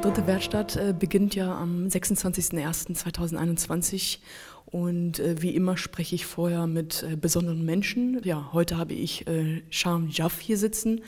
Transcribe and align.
dritte 0.00 0.26
Werkstatt 0.26 0.76
äh, 0.76 0.94
beginnt 0.98 1.34
ja 1.34 1.54
am 1.54 1.86
26.01.2021 1.86 4.20
und 4.70 5.18
äh, 5.18 5.42
wie 5.42 5.54
immer 5.54 5.76
spreche 5.76 6.14
ich 6.14 6.26
vorher 6.26 6.68
mit 6.68 7.02
äh, 7.02 7.16
besonderen 7.16 7.64
Menschen. 7.64 8.20
Ja, 8.22 8.50
heute 8.52 8.78
habe 8.78 8.92
ich 8.92 9.26
äh, 9.26 9.62
Sham 9.68 10.08
Jaff 10.10 10.38
hier 10.38 10.56
sitzen, 10.56 11.00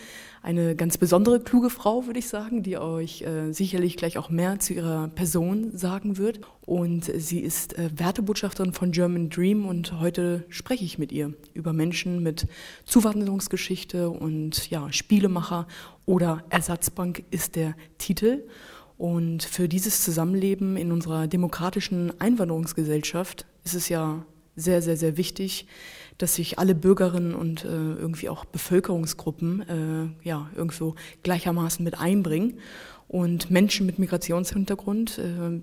eine 0.42 0.74
ganz 0.74 0.98
besondere, 0.98 1.38
kluge 1.38 1.70
Frau, 1.70 2.06
würde 2.06 2.18
ich 2.18 2.26
sagen, 2.26 2.64
die 2.64 2.76
euch 2.76 3.22
äh, 3.22 3.52
sicherlich 3.52 3.96
gleich 3.96 4.18
auch 4.18 4.30
mehr 4.30 4.58
zu 4.58 4.74
ihrer 4.74 5.06
Person 5.08 5.70
sagen 5.76 6.18
wird. 6.18 6.40
Und 6.66 7.04
sie 7.04 7.38
ist 7.38 7.78
äh, 7.78 7.90
Wertebotschafterin 7.94 8.72
von 8.72 8.90
German 8.90 9.30
Dream 9.30 9.64
und 9.66 10.00
heute 10.00 10.44
spreche 10.48 10.84
ich 10.84 10.98
mit 10.98 11.12
ihr 11.12 11.32
über 11.54 11.72
Menschen 11.72 12.20
mit 12.20 12.48
Zuwanderungsgeschichte 12.84 14.10
und 14.10 14.70
ja, 14.70 14.90
Spielemacher 14.92 15.68
oder 16.04 16.42
Ersatzbank 16.50 17.22
ist 17.30 17.54
der 17.54 17.76
Titel. 17.98 18.42
Und 18.98 19.44
für 19.44 19.68
dieses 19.68 20.02
Zusammenleben 20.02 20.76
in 20.76 20.92
unserer 20.92 21.26
demokratischen 21.26 22.20
Einwanderungsgesellschaft 22.20 23.46
ist 23.64 23.74
es 23.74 23.88
ja 23.88 24.24
sehr, 24.56 24.82
sehr, 24.82 24.96
sehr 24.96 25.16
wichtig, 25.16 25.66
dass 26.18 26.34
sich 26.34 26.58
alle 26.58 26.74
Bürgerinnen 26.74 27.34
und 27.34 27.64
äh, 27.64 27.68
irgendwie 27.68 28.28
auch 28.28 28.44
Bevölkerungsgruppen 28.44 30.14
äh, 30.22 30.28
ja, 30.28 30.50
irgendwo 30.54 30.94
gleichermaßen 31.22 31.82
mit 31.84 31.98
einbringen. 31.98 32.58
Und 33.08 33.50
Menschen 33.50 33.86
mit 33.86 33.98
Migrationshintergrund, 33.98 35.18
äh, 35.18 35.60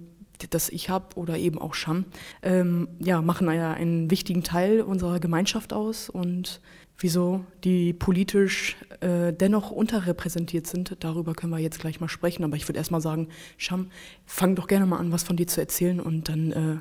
das 0.49 0.69
ich 0.69 0.89
habe 0.89 1.15
oder 1.15 1.37
eben 1.37 1.59
auch 1.59 1.73
Scham, 1.73 2.05
ähm, 2.41 2.87
ja, 2.99 3.21
machen 3.21 3.51
ja 3.51 3.73
einen 3.73 4.09
wichtigen 4.09 4.43
Teil 4.43 4.81
unserer 4.81 5.19
Gemeinschaft 5.19 5.73
aus 5.73 6.09
und 6.09 6.61
wieso 6.97 7.45
die 7.63 7.93
politisch 7.93 8.75
äh, 8.99 9.33
dennoch 9.33 9.71
unterrepräsentiert 9.71 10.67
sind, 10.67 10.97
darüber 10.99 11.33
können 11.33 11.51
wir 11.51 11.59
jetzt 11.59 11.79
gleich 11.79 11.99
mal 11.99 12.09
sprechen. 12.09 12.43
Aber 12.43 12.55
ich 12.55 12.67
würde 12.67 12.77
erst 12.77 12.91
mal 12.91 13.01
sagen, 13.01 13.29
Scham, 13.57 13.89
fang 14.25 14.55
doch 14.55 14.67
gerne 14.67 14.85
mal 14.85 14.97
an, 14.97 15.11
was 15.11 15.23
von 15.23 15.37
dir 15.37 15.47
zu 15.47 15.61
erzählen 15.61 15.99
und 15.99 16.29
dann, 16.29 16.51
äh, 16.51 16.77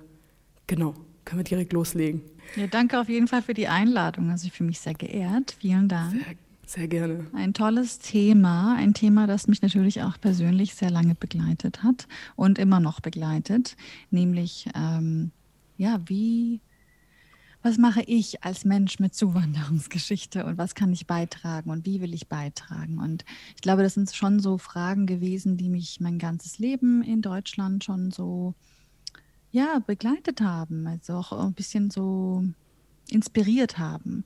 genau, 0.66 0.94
können 1.28 1.40
wir 1.40 1.44
direkt 1.44 1.74
loslegen. 1.74 2.22
Ja, 2.56 2.66
danke 2.66 2.98
auf 2.98 3.08
jeden 3.08 3.28
Fall 3.28 3.42
für 3.42 3.52
die 3.52 3.68
Einladung. 3.68 4.30
Also 4.30 4.46
ich 4.46 4.52
fühle 4.52 4.68
mich 4.68 4.80
sehr 4.80 4.94
geehrt. 4.94 5.56
Vielen 5.60 5.86
Dank. 5.86 6.12
Sehr, 6.12 6.36
sehr 6.64 6.88
gerne. 6.88 7.26
Ein 7.34 7.52
tolles 7.52 7.98
Thema, 7.98 8.74
ein 8.76 8.94
Thema, 8.94 9.26
das 9.26 9.46
mich 9.46 9.60
natürlich 9.60 10.02
auch 10.02 10.18
persönlich 10.18 10.74
sehr 10.74 10.90
lange 10.90 11.14
begleitet 11.14 11.82
hat 11.82 12.08
und 12.34 12.58
immer 12.58 12.80
noch 12.80 13.00
begleitet, 13.00 13.76
nämlich 14.10 14.68
ähm, 14.74 15.30
ja, 15.76 16.00
wie 16.06 16.62
was 17.60 17.76
mache 17.76 18.02
ich 18.02 18.44
als 18.44 18.64
Mensch 18.64 18.98
mit 18.98 19.14
Zuwanderungsgeschichte 19.14 20.46
und 20.46 20.56
was 20.56 20.74
kann 20.74 20.92
ich 20.92 21.06
beitragen 21.06 21.70
und 21.70 21.84
wie 21.84 22.00
will 22.00 22.14
ich 22.14 22.28
beitragen? 22.28 22.98
Und 22.98 23.24
ich 23.56 23.60
glaube, 23.60 23.82
das 23.82 23.94
sind 23.94 24.10
schon 24.14 24.38
so 24.40 24.56
Fragen 24.58 25.06
gewesen, 25.06 25.56
die 25.56 25.68
mich 25.68 26.00
mein 26.00 26.18
ganzes 26.18 26.58
Leben 26.58 27.02
in 27.02 27.20
Deutschland 27.20 27.84
schon 27.84 28.12
so 28.12 28.54
ja, 29.50 29.78
begleitet 29.86 30.40
haben, 30.40 30.86
also 30.86 31.14
auch 31.14 31.32
ein 31.32 31.54
bisschen 31.54 31.90
so 31.90 32.44
inspiriert 33.10 33.78
haben. 33.78 34.24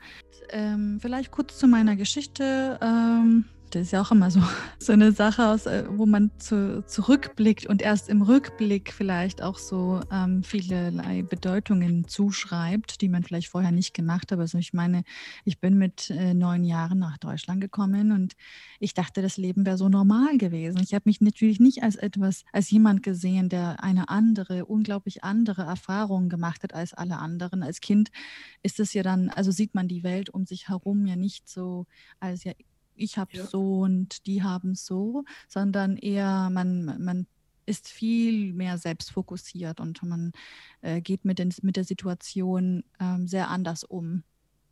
Ähm, 0.51 0.99
vielleicht 1.01 1.31
kurz 1.31 1.59
zu 1.59 1.69
meiner 1.69 1.97
Geschichte. 1.97 2.79
Ähm, 2.83 3.45
das 3.75 3.83
ist 3.83 3.93
ja 3.93 4.03
auch 4.03 4.11
immer 4.11 4.31
so, 4.31 4.41
so 4.79 4.93
eine 4.93 5.13
Sache, 5.13 5.49
aus, 5.49 5.67
äh, 5.67 5.85
wo 5.89 6.07
man 6.07 6.31
zu, 6.39 6.85
zurückblickt 6.87 7.67
und 7.67 7.83
erst 7.83 8.09
im 8.09 8.23
Rückblick 8.23 8.93
vielleicht 8.93 9.43
auch 9.43 9.59
so 9.59 10.01
ähm, 10.11 10.43
vielerlei 10.43 11.23
Bedeutungen 11.23 12.07
zuschreibt, 12.07 13.01
die 13.01 13.09
man 13.09 13.23
vielleicht 13.23 13.49
vorher 13.49 13.73
nicht 13.73 13.95
gemacht 13.95 14.31
hat. 14.31 14.39
Also 14.39 14.59
ich 14.59 14.73
meine, 14.73 15.03
ich 15.45 15.59
bin 15.61 15.79
mit 15.79 16.11
äh, 16.11 16.35
neun 16.35 16.65
Jahren 16.65 16.99
nach 16.99 17.19
Deutschland 17.19 17.61
gekommen 17.61 18.13
und 18.13 18.35
ich 18.79 18.95
dachte, 18.95 19.23
das 19.23 19.37
Leben 19.37 19.65
wäre 19.65 19.79
so 19.79 19.89
normal 19.89 20.37
gewesen. 20.39 20.81
Ich 20.83 20.95
habe 20.95 21.05
mich 21.07 21.21
natürlich 21.21 21.61
nicht 21.61 21.83
als 21.83 21.97
etwas, 21.97 22.45
als 22.53 22.71
jemand 22.71 23.03
gesehen, 23.03 23.49
der 23.49 23.83
eine 23.83 24.09
andere, 24.09 24.67
unglaublich 24.67 25.25
andere 25.25 25.63
Erfahrung 25.63 26.29
gemacht 26.29 26.63
hat 26.63 26.75
als 26.75 26.93
alle 26.93 27.19
anderen. 27.19 27.63
Als 27.63 27.81
Kind 27.81 28.11
ist 28.63 28.81
es 28.81 28.93
ja 28.93 29.03
dann, 29.03 29.31
also 29.31 29.51
sieht 29.51 29.75
man 29.75 29.89
die 29.89 30.03
Welt 30.03 30.31
um 30.31 30.45
sich 30.45 30.69
herum 30.69 31.07
ja 31.07 31.17
nicht 31.17 31.49
so 31.49 31.87
als 32.21 32.45
ja 32.45 32.53
ich 33.03 33.19
habe 33.19 33.37
ja. 33.37 33.47
so 33.47 33.81
und 33.81 34.27
die 34.27 34.43
haben 34.43 34.75
so, 34.75 35.25
sondern 35.49 35.97
eher 35.97 36.51
man, 36.51 37.03
man 37.03 37.27
ist 37.67 37.89
viel 37.89 38.53
mehr 38.53 38.79
selbstfokussiert 38.79 39.81
und 39.81 40.03
man 40.03 40.33
äh, 40.81 41.01
geht 41.01 41.25
mit, 41.25 41.39
den, 41.39 41.55
mit 41.63 41.77
der 41.77 41.85
Situation 41.85 42.85
ähm, 43.01 43.27
sehr 43.27 43.49
anders 43.49 43.85
um. 43.85 44.25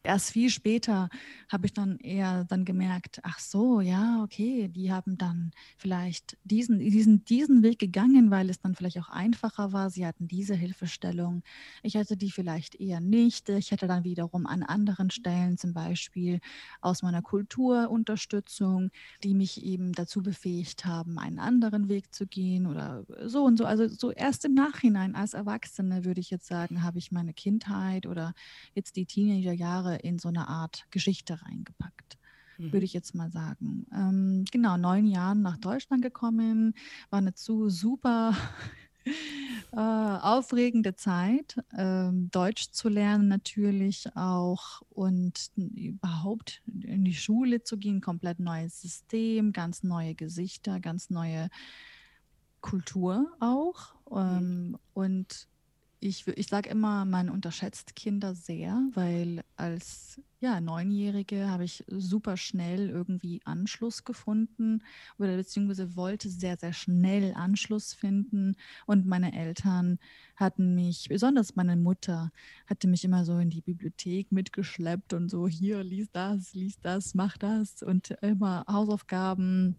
Erst 0.03 0.31
viel 0.31 0.49
später 0.49 1.11
habe 1.50 1.66
ich 1.66 1.75
dann 1.75 1.99
eher 1.99 2.44
dann 2.44 2.65
gemerkt, 2.65 3.21
ach 3.22 3.38
so, 3.38 3.81
ja, 3.83 4.22
okay, 4.22 4.69
die 4.69 4.91
haben 4.91 5.19
dann 5.19 5.50
vielleicht 5.77 6.38
diesen, 6.44 6.78
diesen, 6.78 7.25
diesen 7.25 7.62
Weg 7.62 7.78
gegangen, 7.78 8.31
weil 8.31 8.49
es 8.49 8.61
dann 8.61 8.75
vielleicht 8.75 8.99
auch 8.99 9.11
einfacher 9.11 9.72
war. 9.72 9.91
Sie 9.91 10.06
hatten 10.06 10.27
diese 10.27 10.55
Hilfestellung. 10.55 11.43
Ich 11.83 11.97
hatte 11.97 12.16
die 12.16 12.31
vielleicht 12.31 12.77
eher 12.77 13.00
nicht. 13.00 13.49
Ich 13.50 13.71
hätte 13.72 13.87
dann 13.87 14.05
wiederum 14.05 14.47
an 14.47 14.62
anderen 14.62 15.11
Stellen, 15.11 15.59
zum 15.59 15.75
Beispiel 15.75 16.41
aus 16.81 17.03
meiner 17.03 17.22
Kultur 17.22 17.91
Unterstützung, 17.91 18.91
die 19.22 19.34
mich 19.34 19.62
eben 19.65 19.93
dazu 19.93 20.22
befähigt 20.22 20.84
haben, 20.87 21.19
einen 21.19 21.38
anderen 21.38 21.88
Weg 21.88 22.15
zu 22.15 22.27
gehen 22.27 22.67
oder 22.67 23.05
so 23.27 23.44
und 23.44 23.59
so. 23.59 23.65
Also 23.67 23.87
so 23.88 24.11
erst 24.12 24.44
im 24.44 24.55
Nachhinein 24.55 25.15
als 25.15 25.34
Erwachsene 25.34 26.05
würde 26.05 26.21
ich 26.21 26.31
jetzt 26.31 26.47
sagen, 26.47 26.82
habe 26.82 26.99
ich 26.99 27.12
meine 27.12 27.34
Kindheit 27.34 28.06
oder 28.06 28.32
jetzt 28.75 28.97
die 28.97 29.06
Teenagerjahre 29.06 29.90
Jahre 29.91 29.97
in 29.97 30.19
so 30.19 30.28
eine 30.28 30.49
Art 30.49 30.87
Geschichte 30.91 31.41
reingepackt 31.43 32.19
mhm. 32.59 32.73
würde 32.73 32.84
ich 32.84 32.93
jetzt 32.93 33.15
mal 33.15 33.31
sagen. 33.31 33.87
Ähm, 33.93 34.45
genau, 34.51 34.77
neun 34.77 35.06
Jahren 35.06 35.43
nach 35.43 35.56
Deutschland 35.56 36.03
gekommen, 36.03 36.75
war 37.11 37.19
eine 37.19 37.34
zu 37.34 37.69
super 37.69 38.37
äh, 39.73 39.77
aufregende 39.77 40.95
Zeit, 40.95 41.56
ähm, 41.77 42.31
Deutsch 42.31 42.71
zu 42.71 42.89
lernen 42.89 43.29
natürlich 43.29 44.15
auch 44.17 44.83
und 44.91 45.50
überhaupt 45.56 46.62
in 46.67 47.05
die 47.05 47.15
Schule 47.15 47.62
zu 47.62 47.79
gehen, 47.79 48.00
komplett 48.00 48.41
neues 48.41 48.81
System, 48.81 49.53
ganz 49.53 49.83
neue 49.83 50.15
Gesichter, 50.15 50.81
ganz 50.81 51.11
neue 51.11 51.49
Kultur 52.61 53.33
auch. 53.41 53.95
Mhm. 54.11 54.17
Ähm, 54.17 54.79
und 54.93 55.50
ich, 56.00 56.27
ich 56.27 56.49
sage 56.49 56.71
immer, 56.71 57.05
man 57.05 57.28
unterschätzt 57.28 57.94
Kinder 57.94 58.34
sehr, 58.34 58.83
weil 58.94 59.43
als 59.56 60.21
ja, 60.41 60.59
Neunjährige 60.59 61.50
habe 61.50 61.65
ich 61.65 61.84
super 61.88 62.38
schnell 62.38 62.88
irgendwie 62.88 63.43
Anschluss 63.44 64.05
gefunden 64.05 64.83
oder 65.19 65.37
beziehungsweise 65.37 65.97
wollte 65.97 66.31
sehr, 66.31 66.56
sehr 66.56 66.72
schnell 66.72 67.34
Anschluss 67.34 67.93
finden. 67.93 68.56
Und 68.87 69.06
meine 69.06 69.34
Eltern 69.34 69.99
hatten 70.37 70.75
mich, 70.75 71.09
besonders 71.11 71.56
meine 71.56 71.77
Mutter, 71.77 72.32
hatte 72.67 72.88
mich 72.88 73.05
immer 73.05 73.27
so 73.27 73.37
in 73.37 73.50
die 73.50 73.61
Bibliothek 73.61 74.32
mitgeschleppt 74.32 75.12
und 75.12 75.28
so, 75.28 75.47
hier, 75.47 75.84
lies 75.84 76.11
das, 76.11 76.55
lies 76.55 76.81
das, 76.81 77.15
mach 77.15 77.37
das 77.37 77.82
und 77.82 78.11
immer 78.22 78.65
Hausaufgaben 78.67 79.77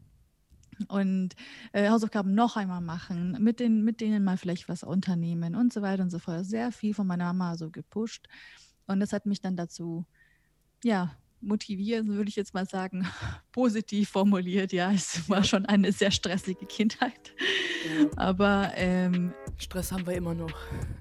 und 0.85 1.35
äh, 1.73 1.89
Hausaufgaben 1.89 2.33
noch 2.33 2.57
einmal 2.57 2.81
machen, 2.81 3.37
mit, 3.39 3.59
den, 3.59 3.83
mit 3.83 4.01
denen 4.01 4.23
mal 4.23 4.37
vielleicht 4.37 4.69
was 4.69 4.83
unternehmen 4.83 5.55
und 5.55 5.73
so 5.73 5.81
weiter 5.81 6.03
und 6.03 6.09
so 6.09 6.19
fort. 6.19 6.45
Sehr 6.45 6.71
viel 6.71 6.93
von 6.93 7.07
meiner 7.07 7.25
Mama 7.25 7.57
so 7.57 7.69
gepusht. 7.69 8.27
Und 8.87 8.99
das 8.99 9.13
hat 9.13 9.25
mich 9.25 9.41
dann 9.41 9.55
dazu, 9.55 10.05
ja, 10.83 11.15
motiviert, 11.41 12.07
würde 12.07 12.29
ich 12.29 12.35
jetzt 12.35 12.53
mal 12.53 12.65
sagen, 12.65 13.05
positiv 13.51 14.09
formuliert. 14.09 14.71
Ja, 14.71 14.91
es 14.91 15.27
war 15.29 15.43
schon 15.43 15.65
eine 15.65 15.91
sehr 15.91 16.11
stressige 16.11 16.65
Kindheit. 16.65 17.33
Ja. 17.85 18.09
Aber 18.15 18.71
ähm, 18.75 19.33
Stress 19.57 19.91
haben 19.91 20.05
wir 20.05 20.13
immer 20.13 20.33
noch. 20.33 20.53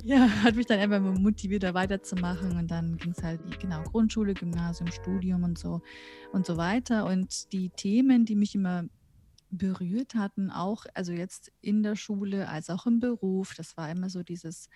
Ja, 0.02 0.28
hat 0.42 0.56
mich 0.56 0.66
dann 0.66 0.80
einfach 0.80 1.00
motiviert, 1.00 1.62
da 1.62 1.74
weiterzumachen. 1.74 2.56
Und 2.56 2.70
dann 2.70 2.96
ging 2.96 3.12
es 3.16 3.22
halt, 3.22 3.60
genau, 3.60 3.82
Grundschule, 3.82 4.34
Gymnasium, 4.34 4.90
Studium 4.90 5.44
und 5.44 5.58
so 5.58 5.82
und 6.32 6.46
so 6.46 6.56
weiter. 6.56 7.06
Und 7.06 7.52
die 7.52 7.70
Themen, 7.70 8.25
die 8.25 8.37
mich 8.37 8.55
immer 8.55 8.84
berührt 9.50 10.14
hatten, 10.14 10.50
auch, 10.50 10.87
also 10.94 11.12
jetzt 11.12 11.52
in 11.61 11.82
der 11.82 11.97
Schule 11.97 12.49
als 12.49 12.70
auch 12.70 12.87
im 12.87 13.00
Beruf. 13.00 13.55
Das 13.55 13.76
war 13.76 13.91
immer 13.91 14.11
so 14.11 14.23
dieses, 14.23 14.69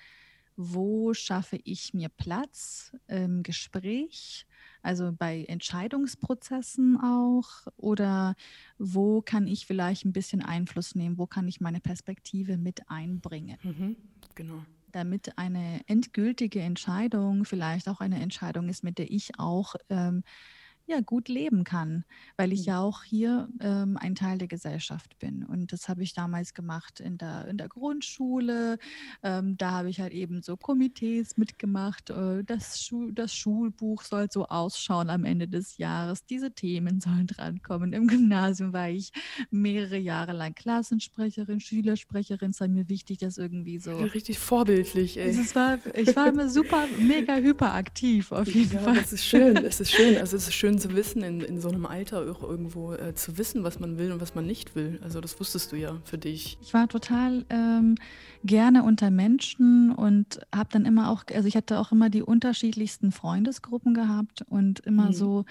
wo 0.57 1.15
schaffe 1.15 1.59
ich 1.65 1.95
mir 1.95 2.09
Platz 2.09 2.95
im 3.09 3.43
Gespräch, 3.43 4.47
also 4.83 5.13
bei 5.13 5.45
Entscheidungsprozessen 5.45 6.99
auch, 7.01 7.67
oder 7.77 8.35
wo 8.79 9.21
kann 9.23 9.47
ich 9.47 9.67
vielleicht 9.67 10.05
ein 10.05 10.13
bisschen 10.13 10.43
Einfluss 10.43 10.95
nehmen, 10.95 11.19
wo 11.19 11.27
kann 11.27 11.49
ich 11.49 11.61
meine 11.61 11.81
Perspektive 11.81 12.57
mit 12.57 12.89
einbringen. 12.89 13.59
Mhm, 13.63 13.97
genau 14.35 14.65
damit 14.95 15.39
eine 15.39 15.81
endgültige 15.89 16.61
Entscheidung 16.61 17.45
vielleicht 17.45 17.89
auch 17.89 18.01
eine 18.01 18.21
Entscheidung 18.21 18.69
ist, 18.69 18.85
mit 18.85 18.99
der 18.99 19.11
ich 19.11 19.39
auch 19.41 19.75
ähm, 19.89 20.23
ja, 20.87 21.01
gut 21.01 21.29
leben 21.29 21.65
kann, 21.65 22.05
weil 22.37 22.53
ich 22.53 22.61
Mhm. 22.61 22.67
ja 22.67 22.81
auch 22.81 23.03
hier 23.05 23.49
ähm, 23.61 23.97
ein 23.97 24.15
Teil 24.15 24.39
der 24.39 24.49
Gesellschaft 24.49 25.19
bin. 25.19 25.45
Und 25.45 25.73
das 25.73 25.89
habe 25.89 26.03
ich 26.03 26.13
damals 26.13 26.53
gemacht 26.55 27.01
in 27.01 27.17
der, 27.19 27.49
in 27.49 27.57
der 27.57 27.69
Grundschule. 27.69 28.79
Ähm, 29.23 29.57
da 29.57 29.71
habe 29.73 29.89
ich 29.91 30.01
halt 30.01 30.13
eben 30.13 30.43
so 30.43 30.57
Komitees 30.57 31.37
mitgemacht. 31.37 32.11
Äh, 32.11 32.45
das, 32.45 32.83
Schu 32.83 33.11
das 33.13 33.35
Schulbuch 33.35 34.03
soll 34.03 34.29
so 34.31 34.47
ausschauen 34.47 35.11
am 35.11 35.25
Ende 35.25 35.49
des 35.49 35.79
Jahres. 35.79 36.25
Diese 36.27 36.53
Themen 36.53 37.01
sollen 37.01 37.27
drankommen. 37.27 37.93
Im 37.93 38.07
Gymnasium 38.07 38.73
war 38.73 38.91
ich 38.91 39.11
mehrere 39.51 39.99
Jahre 39.99 40.33
lang 40.33 40.55
Klassensprecherin, 40.55 41.61
Schülersprecherin. 41.61 42.51
Es 42.51 42.61
war 42.61 42.69
mir 42.69 42.89
wichtig, 42.89 43.19
dass 43.19 43.39
irgendwie 43.39 43.79
so. 43.79 43.97
Richtig 43.97 44.39
vorbildlich, 44.39 45.17
ey. 45.19 45.31
Es 45.31 45.55
war, 45.55 45.79
ich 45.95 46.15
war 46.15 46.29
immer 46.29 46.49
super, 46.49 46.87
mega 46.99 47.37
hyperaktiv 47.39 48.33
auf 48.33 48.49
jeden 48.49 48.73
Ja, 48.73 48.81
Fall. 48.81 48.97
das 48.97 49.13
ist 49.13 49.25
schön, 49.25 49.57
es 49.59 49.81
ist 49.81 49.91
schön. 49.93 50.17
Also 50.19 50.37
es 50.37 50.49
ist 50.49 50.55
schön 50.55 50.74
zu 50.79 50.95
wissen, 50.95 51.23
in, 51.23 51.41
in 51.41 51.61
so 51.61 51.69
einem 51.69 51.87
Alter 51.87 52.31
auch 52.31 52.43
irgendwo 52.43 52.93
äh, 52.95 53.15
zu 53.15 53.39
wissen, 53.39 53.65
was 53.65 53.81
man 53.81 53.99
will 53.99 54.13
und 54.13 54.21
was 54.21 54.35
man 54.35 54.47
nicht 54.47 54.75
will. 54.77 54.99
Also 55.03 55.21
das 55.21 55.39
wusstest 55.41 55.73
du 55.73 55.77
ja 55.77 56.01
für 56.05 56.19
dich. 56.19 56.59
Ich 56.63 56.75
war 56.75 56.89
total 56.89 57.45
ähm, 57.51 57.97
gerne 58.45 58.83
unter 58.85 59.11
Menschen 59.11 59.91
und 59.91 60.41
habe 60.55 60.69
dann 60.73 60.85
immer 60.85 61.11
auch, 61.11 61.25
also 61.35 61.49
ich 61.49 61.57
hatte 61.57 61.79
auch 61.81 61.93
immer 61.93 62.11
die 62.11 62.23
unterschiedlichsten 62.23 63.11
Freundesgruppen 63.13 63.95
gehabt 63.95 64.43
und 64.49 64.81
immer 64.81 65.13
Mhm. 65.13 65.15
so, 65.15 65.45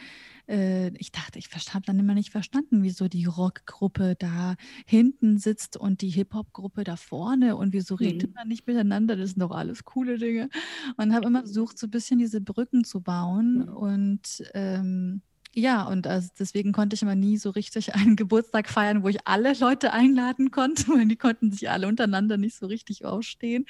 äh, 0.49 0.89
ich 0.97 1.11
dachte, 1.11 1.39
ich 1.39 1.49
habe 1.73 1.85
dann 1.85 1.99
immer 1.99 2.15
nicht 2.15 2.31
verstanden, 2.31 2.83
wieso 2.83 3.07
die 3.07 3.25
Rockgruppe 3.25 4.15
da 4.19 4.55
hinten 4.87 5.37
sitzt 5.37 5.77
und 5.77 6.01
die 6.01 6.09
Hip-Hop-Gruppe 6.09 6.83
da 6.83 6.97
vorne 6.97 7.55
und 7.57 7.73
wieso 7.73 7.95
redet 7.95 8.29
Mhm. 8.29 8.35
man 8.35 8.47
nicht 8.49 8.67
miteinander, 8.67 9.15
das 9.15 9.31
sind 9.31 9.41
doch 9.41 9.51
alles 9.51 9.85
coole 9.85 10.17
Dinge. 10.17 10.49
Und 10.97 11.13
habe 11.13 11.27
immer 11.27 11.41
versucht, 11.41 11.77
so 11.79 11.87
ein 11.87 11.91
bisschen 11.91 12.19
diese 12.19 12.41
Brücken 12.41 12.83
zu 12.83 13.01
bauen 13.01 13.63
Mhm. 13.63 13.69
und 13.69 14.43
ähm, 14.53 15.21
ja, 15.55 15.83
und 15.87 16.07
also 16.07 16.29
deswegen 16.39 16.71
konnte 16.71 16.95
ich 16.95 17.01
immer 17.03 17.15
nie 17.15 17.37
so 17.37 17.49
richtig 17.51 17.93
einen 17.95 18.15
Geburtstag 18.15 18.69
feiern, 18.69 19.03
wo 19.03 19.09
ich 19.09 19.27
alle 19.27 19.53
Leute 19.53 19.93
einladen 19.93 20.51
konnte, 20.51 20.87
weil 20.89 21.07
die 21.07 21.15
konnten 21.15 21.51
sich 21.51 21.69
alle 21.69 21.87
untereinander 21.87 22.37
nicht 22.37 22.55
so 22.55 22.65
richtig 22.67 23.05
ausstehen. 23.05 23.65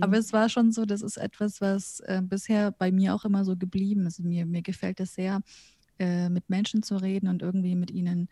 Aber 0.00 0.16
Mhm. 0.16 0.18
es 0.18 0.32
war 0.32 0.48
schon 0.48 0.72
so, 0.72 0.86
das 0.86 1.02
ist 1.02 1.18
etwas, 1.18 1.60
was 1.60 2.00
äh, 2.00 2.22
bisher 2.24 2.72
bei 2.72 2.92
mir 2.92 3.14
auch 3.14 3.24
immer 3.24 3.44
so 3.44 3.56
geblieben 3.56 4.06
ist. 4.06 4.20
Mir, 4.20 4.46
mir 4.46 4.62
gefällt 4.62 5.00
es 5.00 5.14
sehr, 5.14 5.42
äh, 5.98 6.28
mit 6.30 6.50
Menschen 6.50 6.82
zu 6.82 6.96
reden 6.96 7.28
und 7.28 7.42
irgendwie 7.42 7.76
mit 7.76 7.90
ihnen 7.92 8.28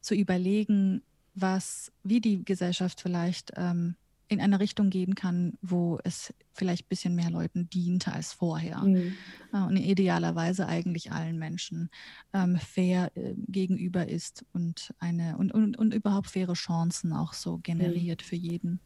zu 0.00 0.14
überlegen, 0.14 1.02
was, 1.34 1.92
wie 2.02 2.20
die 2.20 2.44
Gesellschaft 2.44 3.00
vielleicht 3.00 3.52
ähm, 3.56 3.96
in 4.28 4.40
eine 4.40 4.60
Richtung 4.60 4.90
gehen 4.90 5.14
kann, 5.14 5.54
wo 5.62 5.98
es 6.04 6.34
vielleicht 6.52 6.84
ein 6.86 6.88
bisschen 6.88 7.14
mehr 7.14 7.30
Leuten 7.30 7.68
diente 7.70 8.12
als 8.12 8.32
vorher. 8.32 8.80
Mhm. 8.82 9.18
Äh, 9.52 9.58
Und 9.58 9.76
idealerweise 9.76 10.66
eigentlich 10.66 11.12
allen 11.12 11.38
Menschen 11.38 11.90
ähm, 12.32 12.56
fair 12.58 13.10
äh, 13.16 13.34
gegenüber 13.48 14.08
ist 14.08 14.44
und 14.52 14.94
eine 14.98 15.36
und, 15.38 15.52
und, 15.52 15.76
und 15.78 15.94
überhaupt 15.94 16.28
faire 16.30 16.54
Chancen 16.54 17.12
auch 17.12 17.32
so 17.32 17.58
Mhm. 17.58 17.62
generiert 17.62 18.22
für 18.22 18.36
jeden. 18.36 18.80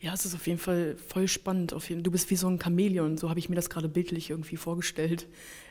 Ja, 0.00 0.14
es 0.14 0.24
ist 0.24 0.34
auf 0.34 0.46
jeden 0.46 0.60
Fall 0.60 0.96
voll 0.96 1.26
spannend. 1.26 1.72
Auf 1.72 1.88
jeden, 1.90 2.02
du 2.04 2.10
bist 2.10 2.30
wie 2.30 2.36
so 2.36 2.48
ein 2.48 2.60
Chamäleon, 2.60 3.18
so 3.18 3.30
habe 3.30 3.40
ich 3.40 3.48
mir 3.48 3.56
das 3.56 3.68
gerade 3.68 3.88
bildlich 3.88 4.30
irgendwie 4.30 4.56
vorgestellt, 4.56 5.26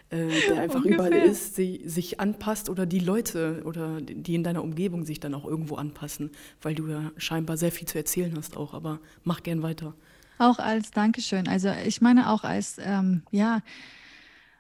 äh, 0.09 0.27
der 0.49 0.57
einfach 0.61 0.83
überall 0.83 1.13
Ungefähr. 1.13 1.31
ist, 1.31 1.55
sie, 1.55 1.81
sich 1.85 2.19
anpasst 2.19 2.69
oder 2.69 2.85
die 2.85 2.99
Leute 2.99 3.61
oder 3.65 4.01
die 4.01 4.15
die 4.15 4.35
in 4.35 4.43
deiner 4.43 4.63
Umgebung 4.63 5.05
sich 5.05 5.21
dann 5.21 5.33
auch 5.33 5.45
irgendwo 5.45 5.75
anpassen, 5.75 6.31
weil 6.61 6.75
du 6.75 6.87
ja 6.87 7.11
scheinbar 7.15 7.55
sehr 7.55 7.71
viel 7.71 7.87
zu 7.87 7.97
erzählen 7.97 8.35
hast 8.37 8.57
auch, 8.57 8.73
aber 8.73 8.99
mach 9.23 9.43
gern 9.43 9.61
weiter. 9.63 9.93
Auch 10.39 10.59
als 10.59 10.91
Dankeschön. 10.91 11.47
Also 11.47 11.71
ich 11.85 12.01
meine 12.01 12.29
auch 12.29 12.43
als 12.43 12.77
ähm, 12.79 13.23
ja 13.31 13.61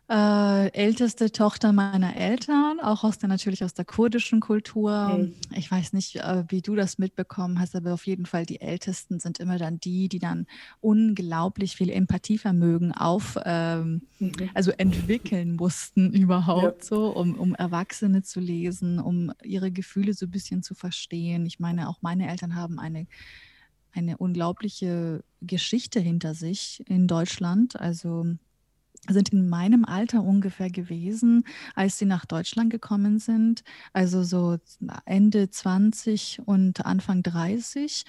äh, 0.09 0.67
älteste 0.71 1.31
Tochter 1.31 1.73
meiner 1.73 2.15
Eltern, 2.15 2.79
auch 2.79 3.03
aus 3.03 3.17
der 3.17 3.27
natürlich 3.29 3.63
aus 3.63 3.73
der 3.73 3.85
kurdischen 3.85 4.39
Kultur. 4.39 5.19
Mhm. 5.19 5.33
Ich 5.53 5.69
weiß 5.69 5.93
nicht, 5.93 6.15
äh, 6.17 6.45
wie 6.49 6.61
du 6.61 6.75
das 6.75 6.97
mitbekommen 6.97 7.59
hast, 7.59 7.75
aber 7.75 7.93
auf 7.93 8.07
jeden 8.07 8.25
Fall 8.25 8.45
die 8.45 8.61
Ältesten 8.61 9.19
sind 9.19 9.39
immer 9.39 9.57
dann 9.57 9.79
die, 9.79 10.07
die 10.09 10.19
dann 10.19 10.45
unglaublich 10.79 11.75
viel 11.75 11.89
Empathievermögen 11.89 12.93
auf 12.93 13.37
ähm, 13.45 14.03
Mhm. 14.19 14.49
also 14.53 14.71
entwickeln 14.71 15.55
mussten 15.55 16.11
Ja. 16.53 16.73
überhaupt 16.73 16.83
so, 16.83 17.09
um, 17.15 17.35
um 17.37 17.53
Erwachsene 17.55 18.23
zu 18.23 18.39
lesen, 18.39 18.99
um 18.99 19.31
ihre 19.43 19.71
Gefühle 19.71 20.13
so 20.13 20.25
ein 20.25 20.31
bisschen 20.31 20.63
zu 20.63 20.73
verstehen. 20.75 21.45
Ich 21.45 21.59
meine, 21.59 21.89
auch 21.89 22.01
meine 22.01 22.29
Eltern 22.29 22.55
haben 22.55 22.79
eine, 22.79 23.07
eine 23.91 24.17
unglaubliche 24.17 25.23
Geschichte 25.41 25.99
hinter 25.99 26.33
sich 26.35 26.83
in 26.87 27.07
Deutschland. 27.07 27.79
Also 27.79 28.25
sind 29.09 29.29
in 29.29 29.49
meinem 29.49 29.85
Alter 29.85 30.23
ungefähr 30.23 30.69
gewesen, 30.69 31.43
als 31.75 31.97
sie 31.97 32.05
nach 32.05 32.25
Deutschland 32.25 32.69
gekommen 32.69 33.19
sind. 33.19 33.63
Also 33.93 34.23
so 34.23 34.57
Ende 35.05 35.49
20 35.49 36.41
und 36.45 36.85
Anfang 36.85 37.23
30. 37.23 38.03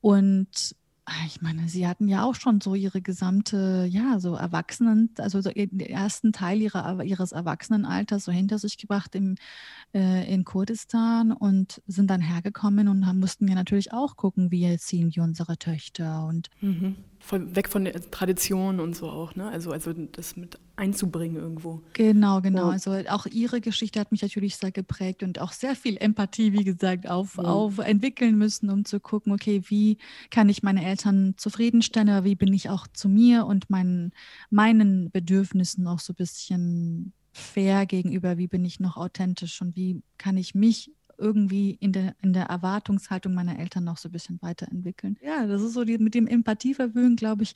Und 0.00 0.74
ah, 1.04 1.26
ich 1.26 1.40
meine, 1.42 1.68
sie 1.68 1.86
hatten 1.86 2.08
ja 2.08 2.24
auch 2.24 2.34
schon 2.34 2.60
so 2.60 2.74
ihre 2.74 3.02
gesamte, 3.02 3.86
ja, 3.90 4.20
so 4.20 4.34
Erwachsenen, 4.34 5.10
also 5.18 5.40
so 5.40 5.50
den 5.50 5.80
ersten 5.80 6.32
Teil 6.32 6.60
ihrer, 6.60 7.02
ihres 7.04 7.32
Erwachsenenalters 7.32 8.24
so 8.24 8.32
hinter 8.32 8.58
sich 8.58 8.78
gebracht 8.78 9.14
im, 9.14 9.36
äh, 9.94 10.32
in 10.32 10.44
Kurdistan 10.44 11.32
und 11.32 11.82
sind 11.86 12.08
dann 12.10 12.20
hergekommen 12.20 12.88
und 12.88 13.06
haben, 13.06 13.20
mussten 13.20 13.48
wir 13.48 13.54
natürlich 13.54 13.92
auch 13.92 14.16
gucken, 14.16 14.50
wie 14.50 14.64
erziehen 14.64 15.10
wir 15.14 15.22
unsere 15.22 15.56
Töchter 15.58 16.26
und 16.26 16.50
Mhm. 16.60 16.96
Voll 17.24 17.54
weg 17.54 17.68
von 17.68 17.84
der 17.84 18.10
Tradition 18.10 18.80
und 18.80 18.96
so 18.96 19.08
auch, 19.08 19.36
ne? 19.36 19.48
Also, 19.48 19.70
also 19.70 19.92
das 19.92 20.36
mit 20.36 20.58
einzubringen 20.74 21.36
irgendwo. 21.36 21.80
Genau, 21.92 22.40
genau. 22.40 22.64
Ja. 22.66 22.70
Also 22.70 22.90
auch 23.08 23.26
ihre 23.26 23.60
Geschichte 23.60 24.00
hat 24.00 24.10
mich 24.10 24.22
natürlich 24.22 24.56
sehr 24.56 24.72
geprägt 24.72 25.22
und 25.22 25.38
auch 25.40 25.52
sehr 25.52 25.76
viel 25.76 25.96
Empathie, 25.98 26.52
wie 26.52 26.64
gesagt, 26.64 27.08
auf, 27.08 27.38
Mhm. 27.38 27.44
auf 27.44 27.78
entwickeln 27.78 28.36
müssen, 28.38 28.70
um 28.70 28.84
zu 28.84 28.98
gucken, 28.98 29.32
okay, 29.32 29.62
wie 29.68 29.98
kann 30.30 30.48
ich 30.48 30.64
meine 30.64 30.84
Eltern 30.84 31.34
zufriedenstellen, 31.36 32.08
aber 32.08 32.24
wie 32.26 32.34
bin 32.34 32.52
ich 32.52 32.70
auch 32.70 32.88
zu 32.88 33.08
mir 33.08 33.46
und 33.46 33.70
meinen, 33.70 34.10
meinen 34.50 35.10
Bedürfnissen 35.12 35.86
auch 35.86 36.00
so 36.00 36.12
ein 36.14 36.16
bisschen 36.16 37.12
fair 37.32 37.86
gegenüber, 37.86 38.36
wie 38.36 38.48
bin 38.48 38.64
ich 38.64 38.80
noch 38.80 38.96
authentisch 38.96 39.62
und 39.62 39.76
wie 39.76 40.02
kann 40.18 40.36
ich 40.36 40.54
mich 40.54 40.90
irgendwie 41.18 41.72
in 41.80 41.92
der, 41.92 42.14
in 42.22 42.32
der 42.32 42.44
Erwartungshaltung 42.46 43.34
meiner 43.34 43.58
Eltern 43.58 43.84
noch 43.84 43.96
so 43.98 44.08
ein 44.08 44.12
bisschen 44.12 44.38
weiterentwickeln. 44.42 45.16
Ja, 45.22 45.46
das 45.46 45.62
ist 45.62 45.72
so 45.74 45.84
die, 45.84 45.98
mit 45.98 46.14
dem 46.14 46.26
Empathievermögen, 46.26 47.16
glaube 47.16 47.42
ich, 47.42 47.54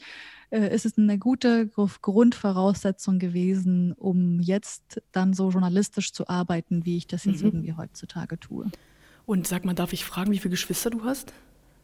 äh, 0.51 0.75
ist 0.75 0.87
es 0.87 0.97
eine 0.99 1.19
gute 1.19 1.67
Gru- 1.69 1.89
Grundvoraussetzung 2.01 3.19
gewesen, 3.19 3.93
um 3.93 4.41
jetzt 4.41 5.03
dann 5.13 5.33
so 5.35 5.51
journalistisch 5.51 6.13
zu 6.13 6.29
arbeiten, 6.29 6.85
wie 6.85 6.97
ich 6.97 7.07
das 7.07 7.25
jetzt 7.25 7.41
Mhm. 7.41 7.47
irgendwie 7.49 7.73
heutzutage 7.75 8.39
tue. 8.39 8.71
Und 9.25 9.47
sag 9.47 9.65
mal, 9.65 9.75
darf 9.75 9.93
ich 9.93 10.05
fragen, 10.05 10.31
wie 10.33 10.39
viele 10.39 10.51
Geschwister 10.53 10.91
du 10.91 11.05
hast? 11.05 11.33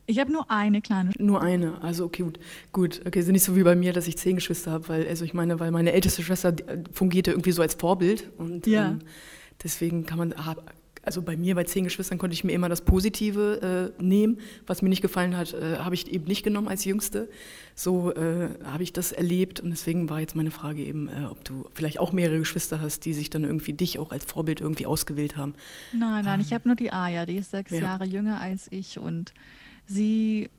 Ich 0.06 0.18
habe 0.18 0.32
nur 0.32 0.50
eine 0.50 0.82
kleine. 0.82 1.10
Nur 1.18 1.42
eine. 1.42 1.80
Also 1.80 2.04
okay, 2.04 2.22
gut. 2.24 2.38
Gut, 2.72 3.00
okay, 3.06 3.20
ist 3.20 3.28
nicht 3.28 3.44
so 3.44 3.54
wie 3.56 3.62
bei 3.62 3.76
mir, 3.76 3.92
dass 3.92 4.08
ich 4.08 4.18
zehn 4.18 4.34
Geschwister 4.36 4.72
habe, 4.72 4.88
weil, 4.88 5.08
also 5.08 5.24
ich 5.24 5.32
meine, 5.32 5.60
weil 5.60 5.70
meine 5.70 5.92
älteste 5.92 6.22
Schwester 6.22 6.48
äh, 6.68 6.82
fungierte 6.92 7.30
irgendwie 7.30 7.52
so 7.52 7.62
als 7.62 7.74
Vorbild 7.74 8.30
und 8.36 8.66
Ja. 8.66 8.90
ähm, 8.90 8.98
deswegen 9.62 10.04
kann 10.04 10.18
man, 10.18 10.32
also 11.02 11.20
bei 11.22 11.36
mir, 11.36 11.54
bei 11.54 11.64
zehn 11.64 11.84
Geschwistern 11.84 12.18
konnte 12.18 12.34
ich 12.34 12.44
mir 12.44 12.52
immer 12.52 12.68
das 12.68 12.80
Positive 12.82 13.92
äh, 13.98 14.02
nehmen. 14.02 14.38
Was 14.66 14.82
mir 14.82 14.88
nicht 14.88 15.02
gefallen 15.02 15.36
hat, 15.36 15.52
äh, 15.52 15.78
habe 15.78 15.94
ich 15.94 16.10
eben 16.10 16.24
nicht 16.26 16.42
genommen 16.44 16.68
als 16.68 16.84
Jüngste. 16.84 17.28
So 17.74 18.12
äh, 18.14 18.50
habe 18.64 18.82
ich 18.82 18.92
das 18.92 19.12
erlebt 19.12 19.60
und 19.60 19.70
deswegen 19.70 20.08
war 20.10 20.20
jetzt 20.20 20.36
meine 20.36 20.50
Frage 20.50 20.82
eben, 20.84 21.08
äh, 21.08 21.26
ob 21.30 21.44
du 21.44 21.66
vielleicht 21.74 21.98
auch 21.98 22.12
mehrere 22.12 22.38
Geschwister 22.38 22.80
hast, 22.80 23.04
die 23.04 23.14
sich 23.14 23.30
dann 23.30 23.44
irgendwie 23.44 23.72
dich 23.72 23.98
auch 23.98 24.12
als 24.12 24.24
Vorbild 24.24 24.60
irgendwie 24.60 24.86
ausgewählt 24.86 25.36
haben. 25.36 25.54
Nein, 25.92 26.24
nein, 26.24 26.40
ich 26.40 26.52
habe 26.52 26.68
nur 26.68 26.76
die 26.76 26.92
Aya, 26.92 27.26
die 27.26 27.36
ist 27.36 27.50
sechs 27.50 27.72
Ja. 27.72 27.80
Jahre 27.80 28.04
jünger 28.04 28.40
als 28.40 28.68
ich 28.70 28.98
und 28.98 29.32
sie, 29.86 30.50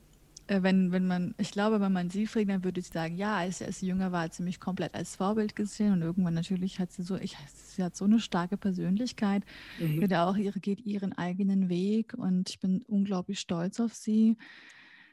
wenn, 0.48 0.92
wenn 0.92 1.06
man, 1.06 1.34
ich 1.38 1.50
glaube, 1.52 1.80
wenn 1.80 1.92
man 1.92 2.10
sie 2.10 2.26
fragt, 2.26 2.50
dann 2.50 2.64
würde 2.64 2.80
sie 2.82 2.90
sagen, 2.92 3.16
ja, 3.16 3.36
als, 3.36 3.62
als 3.62 3.80
sie 3.80 3.86
jünger 3.86 4.12
war, 4.12 4.22
hat 4.22 4.34
sie 4.34 4.42
mich 4.42 4.60
komplett 4.60 4.94
als 4.94 5.16
Vorbild 5.16 5.56
gesehen 5.56 5.92
und 5.92 6.02
irgendwann 6.02 6.34
natürlich 6.34 6.78
hat 6.78 6.92
sie 6.92 7.02
so, 7.02 7.16
ich, 7.16 7.36
sie 7.52 7.82
hat 7.82 7.96
so 7.96 8.04
eine 8.04 8.20
starke 8.20 8.56
Persönlichkeit, 8.56 9.44
Mhm. 9.78 10.00
geht 10.00 10.14
auch 10.14 10.36
ihre, 10.36 10.60
geht 10.60 10.80
ihren 10.86 11.12
eigenen 11.12 11.68
Weg 11.68 12.14
und 12.14 12.50
ich 12.50 12.60
bin 12.60 12.82
unglaublich 12.86 13.40
stolz 13.40 13.80
auf 13.80 13.94
sie. 13.94 14.36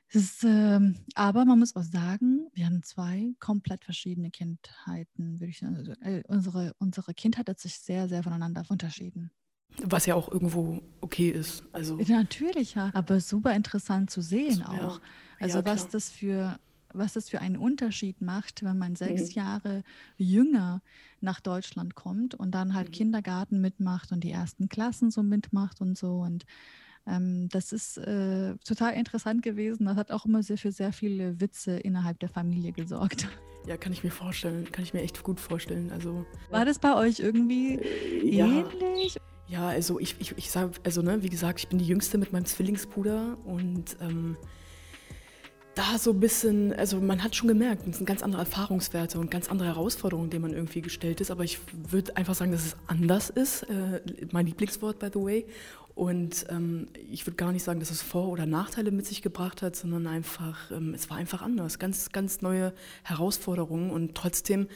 Ist, 0.10 0.44
ähm, 0.44 0.98
aber 1.16 1.46
man 1.46 1.60
muss 1.60 1.76
auch 1.76 1.84
sagen, 1.84 2.50
wir 2.54 2.66
haben 2.66 2.84
zwei 2.84 3.34
komplett 3.40 3.86
verschiedene 3.86 4.30
Kindheiten, 4.30 5.40
würde 5.40 5.52
ich 5.52 5.60
sagen. 5.60 5.78
Also, 5.78 5.94
äh, 6.02 6.24
unsere, 6.28 6.74
unsere 6.80 7.14
Kindheit 7.14 7.48
hat 7.50 7.60
sich 7.60 7.80
sehr, 7.80 8.10
sehr 8.10 8.22
voneinander 8.24 8.64
unterschieden. 8.70 9.32
Was 9.84 10.06
ja 10.06 10.16
auch 10.16 10.32
irgendwo 10.32 10.82
okay 11.02 11.30
ist. 11.30 11.64
Also 11.72 11.98
Natürlich, 12.08 12.76
ja, 12.76 12.92
aber 12.94 13.20
super 13.20 13.54
interessant 13.56 14.10
zu 14.10 14.22
sehen 14.22 14.60
Ja. 14.60 14.88
auch. 14.88 15.02
Also 15.40 15.60
Ja, 15.60 15.66
was 15.66 15.90
das 15.90 16.10
für 16.12 16.60
was 16.94 17.14
das 17.14 17.30
für 17.30 17.40
einen 17.40 17.56
Unterschied 17.56 18.20
macht, 18.20 18.64
wenn 18.64 18.78
man 18.78 18.96
sechs 18.98 19.30
Mhm. 19.30 19.42
Jahre 19.42 19.84
jünger 20.18 20.82
nach 21.22 21.40
Deutschland 21.40 21.96
kommt 21.96 22.36
und 22.36 22.52
dann 22.52 22.74
halt 22.74 22.90
Mhm. 22.90 22.92
Kindergarten 22.92 23.62
mitmacht 23.62 24.12
und 24.12 24.26
die 24.26 24.32
ersten 24.32 24.68
Klassen 24.68 25.10
so 25.10 25.24
mitmacht 25.24 25.80
und 25.80 25.98
so. 25.98 26.18
Und 26.20 26.44
ähm, 27.08 27.48
das 27.50 27.72
ist 27.72 27.98
äh, 27.98 28.58
total 28.66 28.94
interessant 28.96 29.42
gewesen. 29.42 29.86
Das 29.86 29.96
hat 29.96 30.12
auch 30.12 30.26
immer 30.26 30.44
sehr 30.44 30.58
für 30.58 30.74
sehr 30.74 30.92
viele 30.92 31.40
Witze 31.40 31.78
innerhalb 31.78 32.20
der 32.20 32.28
Familie 32.28 32.74
gesorgt. 32.74 33.26
Ja, 33.68 33.78
kann 33.78 33.94
ich 33.94 34.04
mir 34.04 34.12
vorstellen. 34.12 34.70
Kann 34.72 34.84
ich 34.84 34.94
mir 34.94 35.02
echt 35.02 35.24
gut 35.24 35.40
vorstellen. 35.40 35.92
Also, 35.92 36.26
War 36.50 36.66
das 36.66 36.80
bei 36.80 36.94
euch 36.96 37.20
irgendwie 37.20 37.80
ja, 38.24 38.48
ähnlich? 38.48 39.16
Ja, 39.52 39.68
also 39.68 40.00
ich, 40.00 40.16
ich, 40.20 40.38
ich 40.38 40.50
sage, 40.50 40.72
also 40.86 41.02
ne, 41.02 41.24
wie 41.24 41.30
gesagt, 41.30 41.60
ich 41.60 41.68
bin 41.68 41.78
die 41.78 41.86
Jüngste 41.86 42.18
mit 42.18 42.32
meinem 42.32 42.46
Zwillingsbruder 42.46 43.38
und 43.44 43.98
ähm, 44.00 44.38
da 45.76 45.98
so 45.98 46.12
ein 46.12 46.22
bisschen, 46.22 46.74
also 46.74 47.02
man 47.02 47.22
hat 47.22 47.36
schon 47.36 47.50
gemerkt, 47.50 47.86
es 47.86 47.98
sind 47.98 48.06
ganz 48.06 48.24
andere 48.24 48.42
Erfahrungswerte 48.44 49.20
und 49.20 49.30
ganz 49.30 49.50
andere 49.50 49.68
Herausforderungen, 49.68 50.30
denen 50.30 50.44
man 50.44 50.54
irgendwie 50.54 50.82
gestellt 50.82 51.20
ist. 51.20 51.32
Aber 51.32 51.44
ich 51.44 51.60
würde 51.90 52.16
einfach 52.16 52.34
sagen, 52.34 52.54
dass 52.54 52.66
es 52.66 52.78
anders 52.88 53.30
ist. 53.30 53.64
Äh, 53.64 54.02
mein 54.32 54.46
Lieblingswort, 54.46 55.00
by 55.00 55.08
the 55.14 55.20
way. 55.20 55.46
Und 55.96 56.46
ähm, 56.50 56.88
ich 57.10 57.28
würde 57.28 57.36
gar 57.36 57.52
nicht 57.52 57.64
sagen, 57.64 57.82
dass 57.82 57.92
es 57.92 58.02
Vor- 58.02 58.30
oder 58.30 58.46
Nachteile 58.46 58.92
mit 58.92 59.06
sich 59.06 59.22
gebracht 59.22 59.62
hat, 59.62 59.76
sondern 59.76 60.08
einfach, 60.08 60.72
ähm, 60.72 60.94
es 60.94 61.10
war 61.10 61.18
einfach 61.18 61.42
anders. 61.42 61.78
Ganz, 61.78 62.10
ganz 62.12 62.42
neue 62.42 62.74
Herausforderungen 63.04 63.92
und 63.92 64.16
trotzdem 64.16 64.68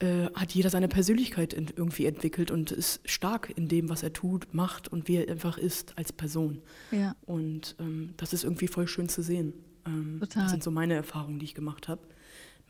äh, 0.00 0.26
hat 0.34 0.52
jeder 0.52 0.70
seine 0.70 0.88
Persönlichkeit 0.88 1.52
in, 1.52 1.66
irgendwie 1.76 2.06
entwickelt 2.06 2.50
und 2.50 2.72
ist 2.72 3.00
stark 3.04 3.52
in 3.56 3.68
dem, 3.68 3.88
was 3.88 4.02
er 4.02 4.12
tut, 4.12 4.52
macht 4.54 4.88
und 4.88 5.08
wie 5.08 5.16
er 5.16 5.30
einfach 5.30 5.58
ist 5.58 5.96
als 5.96 6.12
Person. 6.12 6.62
Ja. 6.90 7.14
Und 7.26 7.76
ähm, 7.78 8.14
das 8.16 8.32
ist 8.32 8.44
irgendwie 8.44 8.68
voll 8.68 8.88
schön 8.88 9.08
zu 9.08 9.22
sehen. 9.22 9.52
Ähm, 9.86 10.18
Total. 10.20 10.44
Das 10.44 10.52
sind 10.52 10.62
so 10.62 10.70
meine 10.70 10.94
Erfahrungen, 10.94 11.38
die 11.38 11.44
ich 11.44 11.54
gemacht 11.54 11.88
habe 11.88 12.00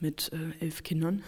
mit 0.00 0.32
äh, 0.32 0.64
elf 0.64 0.82
Kindern. 0.82 1.22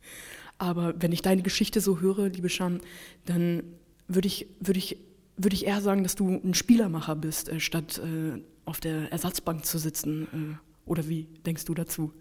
Aber 0.58 0.94
wenn 1.00 1.12
ich 1.12 1.22
deine 1.22 1.42
Geschichte 1.42 1.80
so 1.80 2.00
höre, 2.00 2.28
liebe 2.28 2.48
Sham, 2.48 2.80
dann 3.26 3.62
würde 4.08 4.28
ich, 4.28 4.46
würde 4.60 4.78
ich, 4.78 4.96
würde 5.36 5.54
ich 5.54 5.66
eher 5.66 5.80
sagen, 5.80 6.02
dass 6.02 6.14
du 6.14 6.28
ein 6.28 6.54
Spielermacher 6.54 7.16
bist, 7.16 7.48
äh, 7.48 7.60
statt 7.60 7.98
äh, 7.98 8.40
auf 8.64 8.80
der 8.80 9.12
Ersatzbank 9.12 9.64
zu 9.64 9.78
sitzen. 9.78 10.28
Äh, 10.32 10.88
oder 10.88 11.08
wie 11.08 11.24
denkst 11.44 11.64
du 11.64 11.74
dazu? 11.74 12.12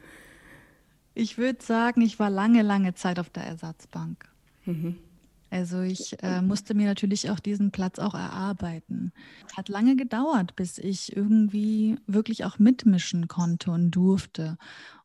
Ich 1.13 1.37
würde 1.37 1.63
sagen, 1.63 2.01
ich 2.01 2.19
war 2.19 2.29
lange, 2.29 2.61
lange 2.61 2.93
Zeit 2.93 3.19
auf 3.19 3.29
der 3.29 3.43
Ersatzbank. 3.43 4.29
Mhm. 4.65 4.97
Also 5.51 5.81
ich 5.81 6.15
äh, 6.23 6.41
musste 6.41 6.73
mir 6.73 6.85
natürlich 6.85 7.29
auch 7.29 7.39
diesen 7.39 7.71
Platz 7.71 7.99
auch 7.99 8.13
erarbeiten. 8.13 9.11
Hat 9.57 9.67
lange 9.67 9.97
gedauert, 9.97 10.55
bis 10.55 10.77
ich 10.77 11.13
irgendwie 11.13 11.97
wirklich 12.07 12.45
auch 12.45 12.57
mitmischen 12.57 13.27
konnte 13.27 13.71
und 13.71 13.91
durfte. 13.91 14.57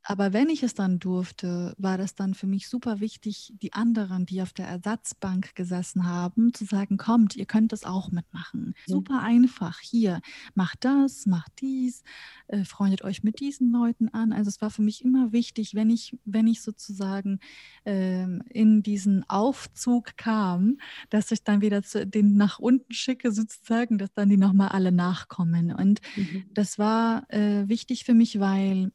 Aber 0.09 0.33
wenn 0.33 0.49
ich 0.51 0.63
es 0.63 0.75
dann 0.75 1.01
durfte, 1.01 1.75
war 1.79 1.99
das 1.99 2.15
dann 2.15 2.35
für 2.35 2.47
mich 2.47 2.69
super 2.69 3.01
wichtig, 3.01 3.53
die 3.61 3.73
anderen, 3.73 4.25
die 4.25 4.41
auf 4.41 4.53
der 4.53 4.69
Ersatzbank 4.69 5.57
gesessen 5.57 6.07
haben, 6.07 6.55
zu 6.55 6.65
sagen, 6.65 6.97
kommt, 6.97 7.35
ihr 7.35 7.47
könnt 7.47 7.73
das 7.73 7.83
auch 7.83 8.13
mitmachen. 8.13 8.75
Super 8.87 9.21
einfach. 9.23 9.81
Hier, 9.81 10.21
macht 10.55 10.85
das, 10.85 11.27
macht 11.27 11.61
dies, 11.61 12.05
äh, 12.47 12.65
freundet 12.65 13.03
euch 13.03 13.25
mit 13.25 13.41
diesen 13.41 13.73
Leuten 13.73 14.09
an. 14.09 14.33
Also 14.33 14.49
es 14.49 14.61
war 14.61 14.71
für 14.71 14.83
mich 14.83 15.05
immer 15.05 15.33
wichtig, 15.33 15.75
wenn 15.75 15.91
ich, 15.91 16.17
wenn 16.25 16.47
ich 16.47 16.63
sozusagen 16.63 17.41
ähm, 17.85 18.43
in 18.49 18.85
diesen 18.85 19.29
Aufzug 19.29 20.17
kam, 20.17 20.79
dass 21.11 21.33
ich 21.33 21.43
dann 21.43 21.61
wieder 21.63 21.83
zu, 21.83 22.07
den 22.07 22.37
nach 22.37 22.61
unten 22.61 22.93
schicke, 22.93 23.33
sozusagen, 23.33 23.99
dass 23.99 24.13
dann 24.15 24.29
die 24.29 24.37
nochmal 24.37 24.69
alle 24.69 24.93
nachkommen. 24.93 25.73
Und 25.73 26.01
Mhm. 26.15 26.47
das 26.55 26.79
war 26.79 27.29
äh, 27.31 27.69
wichtig 27.69 28.05
für 28.05 28.15
mich, 28.15 28.39
weil 28.39 28.93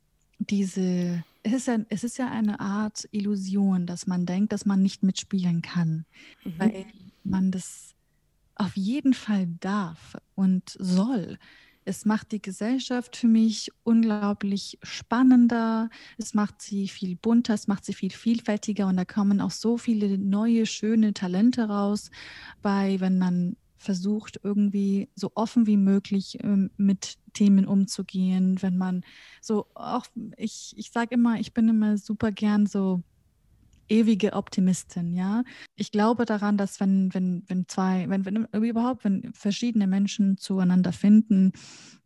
diese, 0.49 1.23
es 1.43 1.53
ist, 1.53 1.67
ja, 1.67 1.77
es 1.89 2.03
ist 2.03 2.17
ja 2.17 2.29
eine 2.29 2.59
Art 2.59 3.07
Illusion, 3.11 3.85
dass 3.85 4.07
man 4.07 4.25
denkt, 4.25 4.51
dass 4.53 4.65
man 4.65 4.81
nicht 4.81 5.03
mitspielen 5.03 5.61
kann, 5.61 6.05
Mhm. 6.43 6.53
weil 6.57 6.85
man 7.23 7.51
das 7.51 7.93
auf 8.55 8.75
jeden 8.75 9.13
Fall 9.13 9.47
darf 9.59 10.17
und 10.35 10.75
soll. 10.79 11.37
Es 11.83 12.05
macht 12.05 12.31
die 12.31 12.41
Gesellschaft 12.41 13.15
für 13.17 13.27
mich 13.27 13.71
unglaublich 13.83 14.77
spannender, 14.83 15.89
es 16.19 16.35
macht 16.35 16.61
sie 16.61 16.87
viel 16.87 17.15
bunter, 17.15 17.55
es 17.55 17.67
macht 17.67 17.85
sie 17.85 17.93
viel 17.93 18.11
vielfältiger 18.11 18.85
und 18.87 18.97
da 18.97 19.05
kommen 19.05 19.41
auch 19.41 19.49
so 19.51 19.77
viele 19.77 20.17
neue, 20.19 20.67
schöne 20.67 21.13
Talente 21.13 21.63
raus, 21.69 22.11
bei, 22.61 22.99
wenn 22.99 23.17
man 23.17 23.55
versucht, 23.81 24.39
irgendwie 24.43 25.09
so 25.15 25.31
offen 25.35 25.65
wie 25.67 25.77
möglich 25.77 26.37
ähm, 26.43 26.69
mit 26.77 27.17
Themen 27.33 27.65
umzugehen, 27.65 28.61
wenn 28.61 28.77
man 28.77 29.03
so 29.41 29.65
auch, 29.73 30.05
ich, 30.37 30.73
ich 30.75 30.91
sage 30.91 31.15
immer, 31.15 31.39
ich 31.39 31.53
bin 31.53 31.67
immer 31.67 31.97
super 31.97 32.31
gern 32.31 32.67
so 32.67 33.01
ewige 33.89 34.33
Optimistin, 34.33 35.13
ja. 35.13 35.43
Ich 35.75 35.91
glaube 35.91 36.25
daran, 36.25 36.57
dass 36.57 36.79
wenn, 36.79 37.13
wenn, 37.13 37.43
wenn 37.47 37.67
zwei, 37.67 38.07
wenn, 38.07 38.25
wenn 38.25 38.47
überhaupt, 38.63 39.03
wenn 39.03 39.33
verschiedene 39.33 39.87
Menschen 39.87 40.37
zueinander 40.37 40.93
finden, 40.93 41.51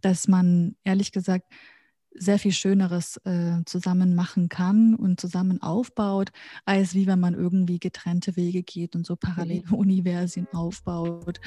dass 0.02 0.28
man 0.28 0.76
ehrlich 0.84 1.12
gesagt 1.12 1.46
sehr 2.18 2.40
viel 2.40 2.52
Schöneres 2.52 3.18
äh, 3.26 3.64
zusammen 3.66 4.16
machen 4.16 4.50
kann 4.50 4.96
und 4.96 5.20
zusammen 5.20 5.62
aufbaut, 5.62 6.32
als 6.66 6.94
wie 6.94 7.08
wenn 7.08 7.20
man 7.20 7.34
irgendwie 7.34 7.80
getrennte 7.80 8.36
Wege 8.36 8.64
geht 8.64 8.96
und 8.96 9.06
so 9.06 9.16
parallele 9.16 9.64
Universen 9.72 10.48
aufbaut. 10.54 11.40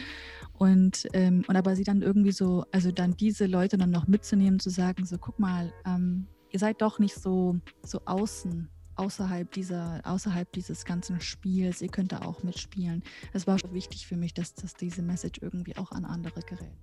Und, 0.53 1.07
ähm, 1.13 1.45
und 1.47 1.57
aber 1.57 1.77
sie 1.77 1.85
dann 1.85 2.03
irgendwie 2.03 2.33
so, 2.33 2.65
also 2.73 2.93
dann 2.93 3.17
diese 3.17 3.47
Leute 3.47 3.79
dann 3.79 3.91
noch 3.91 4.07
mitzunehmen, 4.07 4.61
zu 4.61 4.71
sagen, 4.71 5.07
so 5.07 5.19
guck 5.19 5.39
mal, 5.39 5.73
ähm, 5.87 6.27
ihr 6.51 6.59
seid 6.59 6.83
doch 6.83 6.99
nicht 6.99 7.15
so, 7.15 7.59
so 7.83 8.01
außen, 8.05 8.69
außerhalb 8.97 9.51
dieser, 9.53 10.01
außerhalb 10.05 10.51
dieses 10.53 10.85
ganzen 10.85 11.21
Spiels, 11.21 11.81
ihr 11.81 11.89
könnt 11.89 12.13
da 12.13 12.23
auch 12.23 12.43
mitspielen. 12.43 13.03
Es 13.33 13.47
war 13.47 13.59
wichtig 13.73 14.07
für 14.07 14.17
mich, 14.17 14.35
dass, 14.35 14.55
dass 14.55 14.75
diese 14.75 15.03
Message 15.03 15.41
irgendwie 15.41 15.77
auch 15.77 15.93
an 15.93 16.05
andere 16.05 16.41
gerät. 16.41 16.77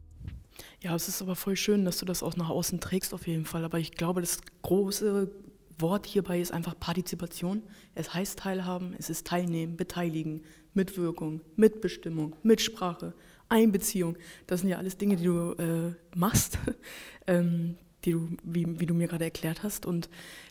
Ja, 0.81 0.95
es 0.95 1.07
ist 1.07 1.21
aber 1.21 1.35
voll 1.35 1.55
schön, 1.55 1.85
dass 1.85 1.97
du 1.97 2.05
das 2.05 2.23
auch 2.23 2.35
nach 2.35 2.49
außen 2.49 2.79
trägst 2.79 3.13
auf 3.13 3.27
jeden 3.27 3.45
Fall. 3.45 3.63
Aber 3.65 3.79
ich 3.79 3.91
glaube, 3.93 4.21
das 4.21 4.39
große 4.61 5.29
Wort 5.77 6.05
hierbei 6.05 6.39
ist 6.39 6.51
einfach 6.51 6.79
Partizipation. 6.79 7.63
Es 7.95 8.13
heißt 8.13 8.39
Teilhaben, 8.39 8.95
es 8.97 9.09
ist 9.09 9.27
Teilnehmen, 9.27 9.75
Beteiligen, 9.75 10.43
Mitwirkung, 10.73 11.41
Mitbestimmung, 11.55 12.35
Mitsprache, 12.43 13.13
Einbeziehung. 13.49 14.17
Das 14.47 14.61
sind 14.61 14.69
ja 14.69 14.77
alles 14.77 14.97
Dinge, 14.97 15.15
die 15.15 15.25
du 15.25 15.53
äh, 15.53 15.93
machst, 16.15 16.57
ähm, 17.27 17.77
die 18.03 18.11
du, 18.11 18.29
wie, 18.43 18.79
wie 18.79 18.85
du 18.85 18.93
mir 18.93 19.07
gerade 19.07 19.25
erklärt 19.25 19.63
hast. 19.63 19.85
Und 19.85 20.09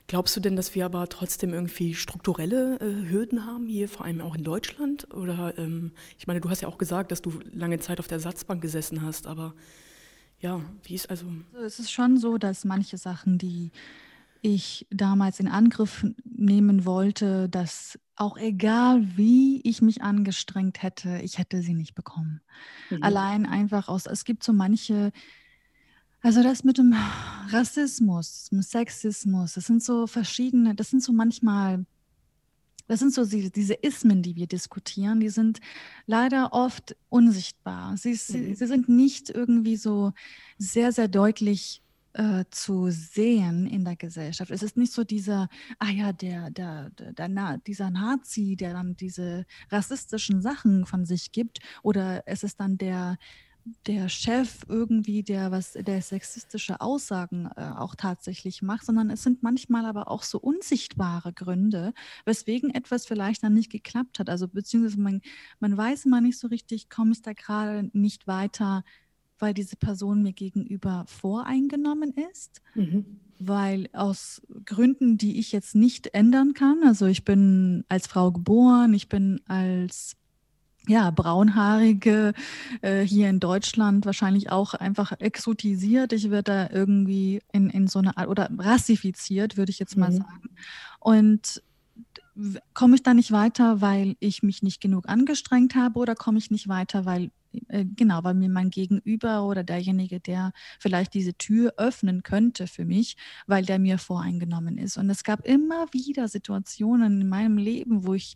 glaubst 0.09 0.37
du 0.37 0.41
denn, 0.41 0.57
dass 0.57 0.75
wir 0.75 0.85
aber 0.85 1.09
trotzdem 1.09 1.55
irgendwie 1.55 1.95
strukturelle 1.95 2.79
äh, 2.81 3.11
Hürden 3.11 3.47
haben, 3.47 3.67
hier 3.67 3.89
vor 3.89 4.05
allem 4.07 4.21
auch 4.21 4.35
in 4.35 4.45
Deutschland? 4.45 5.13
Oder 5.15 5.55
ähm, 5.59 5.93
ich 6.19 6.27
meine, 6.27 6.41
du 6.41 6.51
hast 6.51 6.61
ja 6.61 6.69
auch 6.69 6.79
gesagt, 6.79 7.13
dass 7.13 7.23
du 7.23 7.33
lange 7.53 7.79
Zeit 7.79 8.01
auf 8.01 8.09
der 8.09 8.17
Ersatzbank 8.17 8.61
gesessen 8.61 9.03
hast, 9.03 9.27
aber 9.27 9.55
ja, 10.45 10.61
wie 10.83 10.95
ist 10.95 11.09
also. 11.09 11.25
Also 11.55 11.65
es 11.65 11.79
ist 11.79 11.91
schon 11.91 12.19
so, 12.19 12.37
dass 12.37 12.67
manche 12.67 12.99
Sachen, 12.99 13.39
die 13.39 13.73
ich 14.43 14.87
damals 14.91 15.41
in 15.41 15.49
Angriff 15.49 16.05
nehmen 16.23 16.85
wollte, 16.85 17.49
dass 17.49 17.99
auch 18.15 18.37
egal 18.37 19.17
wie 19.17 19.63
ich 19.63 19.81
mich 19.81 20.03
angestrengt 20.03 20.83
hätte, 20.83 21.19
ich 21.23 21.39
hätte 21.39 21.63
sie 21.63 21.73
nicht 21.73 21.95
bekommen. 21.95 22.43
Mhm. 22.91 23.03
Allein 23.03 23.47
einfach 23.47 23.89
aus, 23.89 24.05
es 24.05 24.25
gibt 24.25 24.45
so 24.45 24.53
manche, 24.53 25.13
also 26.21 26.43
das 26.43 26.63
mit 26.63 26.77
dem 26.77 26.95
Rassismus, 27.49 28.51
dem 28.51 28.61
Sexismus, 28.61 29.55
das 29.55 29.65
sind 29.65 29.83
so 29.83 30.07
verschiedene, 30.07 30.75
das 30.75 30.91
sind 30.91 31.03
so 31.03 31.15
manchmal, 31.15 31.87
das 32.87 33.01
sind 33.01 33.13
so 33.15 33.25
diese, 33.25 33.75
Ismen, 33.75 34.23
die 34.23 34.37
wir 34.37 34.47
diskutieren, 34.47 35.21
die 35.21 35.31
sind 35.31 35.61
leider 36.07 36.53
oft 36.53 36.97
unsichtbar. 37.09 37.97
Sie, 37.97 38.15
sie, 38.15 38.39
Mhm. 38.39 38.55
sie 38.55 38.67
sind 38.67 38.89
nicht 38.89 39.31
irgendwie 39.31 39.77
so 39.77 40.13
sehr, 40.59 40.93
sehr 40.93 41.09
deutlich 41.09 41.83
äh, 42.13 42.45
zu 42.51 42.91
sehen 42.91 43.67
in 43.67 43.85
der 43.85 43.97
Gesellschaft. 43.97 44.51
Es 44.51 44.63
ist 44.63 44.77
nicht 44.77 44.93
so 44.93 45.03
dieser, 45.03 45.49
ah 45.79 45.91
ja, 45.91 46.13
der, 46.13 46.51
der, 46.51 46.91
der, 46.91 47.13
der 47.13 47.29
Na, 47.29 47.57
dieser 47.57 47.91
Nazi, 47.91 48.55
der 48.57 48.73
dann 48.75 48.97
diese 48.97 49.47
rassistischen 49.71 50.41
Sachen 50.41 50.87
von 50.87 51.05
sich 51.07 51.33
gibt, 51.33 51.59
oder 51.83 52.23
es 52.27 52.45
ist 52.45 52.61
dann 52.61 52.79
der, 52.79 53.19
der 53.87 54.09
Chef 54.09 54.65
irgendwie, 54.69 55.23
der 55.23 55.51
was, 55.51 55.73
der 55.73 56.03
sexistische 56.03 56.81
Aussagen 56.81 57.49
äh, 57.57 57.71
auch 57.77 57.95
tatsächlich 57.95 58.61
macht, 58.63 58.85
sondern 58.85 59.09
es 59.11 59.23
sind 59.23 59.43
manchmal 59.43 59.87
aber 59.87 60.11
auch 60.11 60.23
so 60.23 60.39
unsichtbare 60.39 61.33
Gründe, 61.33 61.95
weswegen 62.27 62.71
etwas 62.71 63.07
vielleicht 63.07 63.43
dann 63.43 63.55
nicht 63.55 63.71
geklappt 63.71 64.19
hat. 64.19 64.29
Also 64.29 64.49
beziehungsweise 64.49 65.01
man, 65.01 65.23
man 65.61 65.77
weiß 65.77 66.05
immer 66.05 66.21
nicht 66.21 66.39
so 66.39 66.49
richtig, 66.49 66.91
komme 66.91 67.13
ich 67.13 67.23
da 67.23 67.33
gerade 67.33 67.91
nicht 67.95 68.27
weiter, 68.27 68.85
weil 69.39 69.55
diese 69.55 69.77
Person 69.77 70.23
mir 70.23 70.33
gegenüber 70.33 71.05
voreingenommen 71.07 72.15
ist, 72.33 72.61
Mhm. 72.75 73.05
weil 73.39 73.89
aus 73.93 74.43
Gründen, 74.65 75.19
die 75.19 75.39
ich 75.39 75.53
jetzt 75.53 75.75
nicht 75.75 76.09
ändern 76.15 76.55
kann, 76.55 76.83
also 76.85 77.07
ich 77.07 77.25
bin 77.25 77.85
als 77.89 78.07
Frau 78.07 78.31
geboren, 78.31 78.95
ich 78.95 79.09
bin 79.09 79.41
als 79.47 80.17
ja, 80.87 81.11
braunhaarige 81.11 82.35
äh, 82.83 83.03
hier 83.03 83.31
in 83.31 83.41
Deutschland 83.41 84.05
wahrscheinlich 84.07 84.51
auch 84.51 84.75
einfach 84.75 85.13
exotisiert. 85.19 86.13
Ich 86.13 86.31
werde 86.31 86.53
da 86.53 86.71
irgendwie 86.71 87.41
in, 87.53 87.71
in 87.71 87.87
so 87.87 87.99
eine 88.01 88.17
Art 88.17 88.29
oder 88.29 88.51
rassifiziert, 88.59 89.57
würde 89.57 89.71
ich 89.71 89.79
jetzt 89.79 89.97
mal 89.97 90.11
Mhm. 90.11 90.17
sagen. 90.17 90.51
Und 91.01 91.63
komme 92.73 92.97
ich 92.97 93.03
da 93.03 93.15
nicht 93.15 93.31
weiter, 93.33 93.81
weil 93.81 94.17
ich 94.19 94.43
mich 94.43 94.63
nicht 94.63 94.81
genug 94.81 95.09
angestrengt 95.09 95.75
habe 95.75 95.99
oder 96.01 96.15
komme 96.15 96.39
ich 96.39 96.51
nicht 96.51 96.69
weiter, 96.69 97.05
weil 97.05 97.31
äh, 97.69 97.85
genau, 97.85 98.25
weil 98.25 98.35
mir 98.35 98.49
mein 98.49 98.71
Gegenüber 98.71 99.45
oder 99.47 99.63
derjenige, 99.63 100.19
der 100.19 100.53
vielleicht 100.81 101.15
diese 101.15 101.35
Tür 101.35 101.75
öffnen 101.77 102.25
könnte 102.25 102.67
für 102.67 102.85
mich, 102.85 103.17
weil 103.47 103.65
der 103.65 103.79
mir 103.79 103.99
voreingenommen 103.99 104.77
ist. 104.79 104.97
Und 104.97 105.09
es 105.11 105.23
gab 105.23 105.47
immer 105.47 105.87
wieder 105.93 106.27
Situationen 106.27 107.21
in 107.21 107.29
meinem 107.29 107.57
Leben, 107.57 108.05
wo 108.05 108.15
ich, 108.15 108.35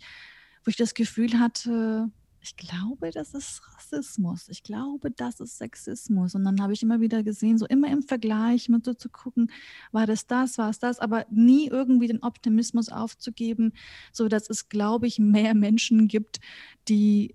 wo 0.65 0.69
ich 0.69 0.77
das 0.77 0.95
Gefühl 0.95 1.41
hatte, 1.41 2.11
ich 2.41 2.57
glaube, 2.57 3.11
das 3.11 3.35
ist 3.35 3.63
Rassismus. 3.75 4.49
Ich 4.49 4.63
glaube, 4.63 5.11
das 5.11 5.41
ist 5.41 5.59
Sexismus. 5.59 6.35
Und 6.35 6.45
dann 6.45 6.61
habe 6.61 6.73
ich 6.73 6.83
immer 6.83 7.01
wieder 7.01 7.23
gesehen, 7.23 7.59
so 7.59 7.67
immer 7.67 7.91
im 7.91 8.03
Vergleich 8.03 8.69
mit 8.69 8.85
so 8.85 8.95
zu 8.95 9.09
gucken, 9.09 9.51
war 9.93 10.07
das 10.07 10.27
das, 10.27 10.59
war 10.59 10.71
es 10.71 10.79
das, 10.79 11.01
aber 11.01 11.27
nie 11.31 11.69
irgendwie 11.69 12.07
den 12.07 12.23
Optimismus 12.23 12.89
aufzugeben, 12.89 13.73
so 14.13 14.29
dass 14.29 14.49
es, 14.49 14.69
glaube 14.69 15.07
ich, 15.07 15.19
mehr 15.19 15.55
Menschen 15.55 16.09
gibt, 16.09 16.41
die, 16.89 17.35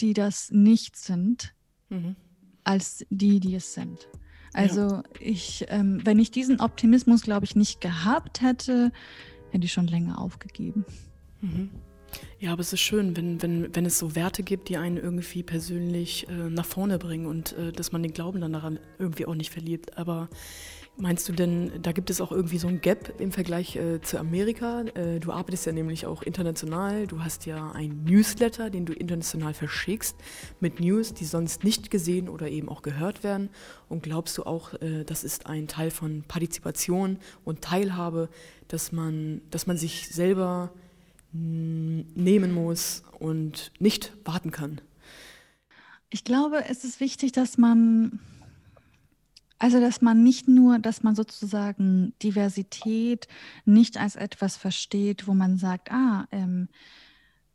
die 0.00 0.14
das 0.14 0.50
nicht 0.50 0.96
sind, 0.96 1.54
mhm. 1.88 2.16
als 2.64 3.04
die, 3.10 3.40
die 3.40 3.56
es 3.56 3.74
sind. 3.74 4.08
Also 4.52 4.80
ja. 4.80 5.02
ich, 5.20 5.66
ähm, 5.68 6.00
wenn 6.04 6.18
ich 6.18 6.30
diesen 6.30 6.60
Optimismus, 6.60 7.22
glaube 7.22 7.44
ich, 7.44 7.56
nicht 7.56 7.80
gehabt 7.80 8.40
hätte, 8.40 8.92
hätte 9.50 9.64
ich 9.64 9.72
schon 9.72 9.86
länger 9.86 10.18
aufgegeben. 10.20 10.84
Mhm. 11.40 11.70
Ja, 12.38 12.52
aber 12.52 12.60
es 12.60 12.72
ist 12.72 12.80
schön, 12.80 13.16
wenn, 13.16 13.40
wenn, 13.42 13.74
wenn 13.74 13.86
es 13.86 13.98
so 13.98 14.14
Werte 14.14 14.42
gibt, 14.42 14.68
die 14.68 14.76
einen 14.76 14.98
irgendwie 14.98 15.42
persönlich 15.42 16.28
äh, 16.28 16.32
nach 16.32 16.66
vorne 16.66 16.98
bringen 16.98 17.26
und 17.26 17.52
äh, 17.52 17.72
dass 17.72 17.92
man 17.92 18.02
den 18.02 18.12
Glauben 18.12 18.40
dann 18.40 18.52
daran 18.52 18.78
irgendwie 18.98 19.26
auch 19.26 19.34
nicht 19.34 19.50
verliert. 19.50 19.96
Aber 19.96 20.28
meinst 20.98 21.28
du 21.28 21.32
denn, 21.32 21.72
da 21.82 21.92
gibt 21.92 22.10
es 22.10 22.20
auch 22.20 22.32
irgendwie 22.32 22.58
so 22.58 22.68
ein 22.68 22.80
Gap 22.80 23.20
im 23.20 23.32
Vergleich 23.32 23.76
äh, 23.76 24.00
zu 24.00 24.18
Amerika? 24.18 24.82
Äh, 24.94 25.20
du 25.20 25.32
arbeitest 25.32 25.66
ja 25.66 25.72
nämlich 25.72 26.06
auch 26.06 26.22
international. 26.22 27.06
Du 27.06 27.22
hast 27.22 27.46
ja 27.46 27.72
ein 27.72 28.04
Newsletter, 28.04 28.70
den 28.70 28.86
du 28.86 28.92
international 28.92 29.54
verschickst, 29.54 30.16
mit 30.60 30.80
News, 30.80 31.14
die 31.14 31.24
sonst 31.24 31.64
nicht 31.64 31.90
gesehen 31.90 32.28
oder 32.28 32.48
eben 32.48 32.68
auch 32.68 32.82
gehört 32.82 33.24
werden. 33.24 33.50
Und 33.88 34.02
glaubst 34.02 34.36
du 34.38 34.44
auch, 34.44 34.74
äh, 34.74 35.04
das 35.04 35.24
ist 35.24 35.46
ein 35.46 35.68
Teil 35.68 35.90
von 35.90 36.24
Partizipation 36.26 37.18
und 37.44 37.62
Teilhabe, 37.62 38.28
dass 38.68 38.92
man, 38.92 39.42
dass 39.50 39.66
man 39.66 39.76
sich 39.76 40.08
selber 40.08 40.72
nehmen 41.32 42.52
muss 42.52 43.02
und 43.18 43.72
nicht 43.78 44.12
warten 44.24 44.50
kann. 44.50 44.80
Ich 46.10 46.24
glaube, 46.24 46.64
es 46.68 46.84
ist 46.84 47.00
wichtig, 47.00 47.32
dass 47.32 47.58
man, 47.58 48.20
also 49.58 49.80
dass 49.80 50.00
man 50.00 50.22
nicht 50.22 50.48
nur, 50.48 50.78
dass 50.78 51.02
man 51.02 51.14
sozusagen 51.14 52.14
Diversität 52.22 53.26
nicht 53.64 53.98
als 53.98 54.16
etwas 54.16 54.56
versteht, 54.56 55.26
wo 55.26 55.34
man 55.34 55.58
sagt, 55.58 55.90
ah, 55.90 56.26
ähm, 56.30 56.68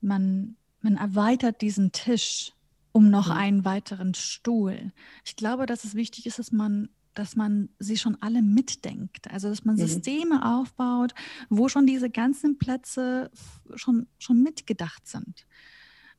man, 0.02 0.58
man 0.82 0.98
erweitert 0.98 1.62
diesen 1.62 1.92
Tisch 1.92 2.54
um 2.92 3.10
noch 3.10 3.28
mhm. 3.28 3.34
einen 3.34 3.66
weiteren 3.66 4.14
Stuhl. 4.14 4.92
Ich 5.24 5.36
glaube, 5.36 5.66
dass 5.66 5.86
es 5.86 5.96
wichtig 5.96 6.26
ist, 6.26 6.40
dass 6.40 6.52
man 6.52 6.90
dass 7.14 7.36
man 7.36 7.70
sie 7.80 7.98
schon 7.98 8.18
alle 8.22 8.42
mitdenkt. 8.42 9.30
Also 9.32 9.50
dass 9.50 9.66
man 9.66 9.76
mhm. 9.76 9.82
Systeme 9.82 10.46
aufbaut, 10.46 11.14
wo 11.50 11.70
schon 11.70 11.86
diese 11.86 12.10
ganzen 12.10 12.58
Plätze 12.58 13.32
schon, 13.76 14.08
schon 14.20 14.42
mitgedacht 14.42 15.08
sind. 15.08 15.46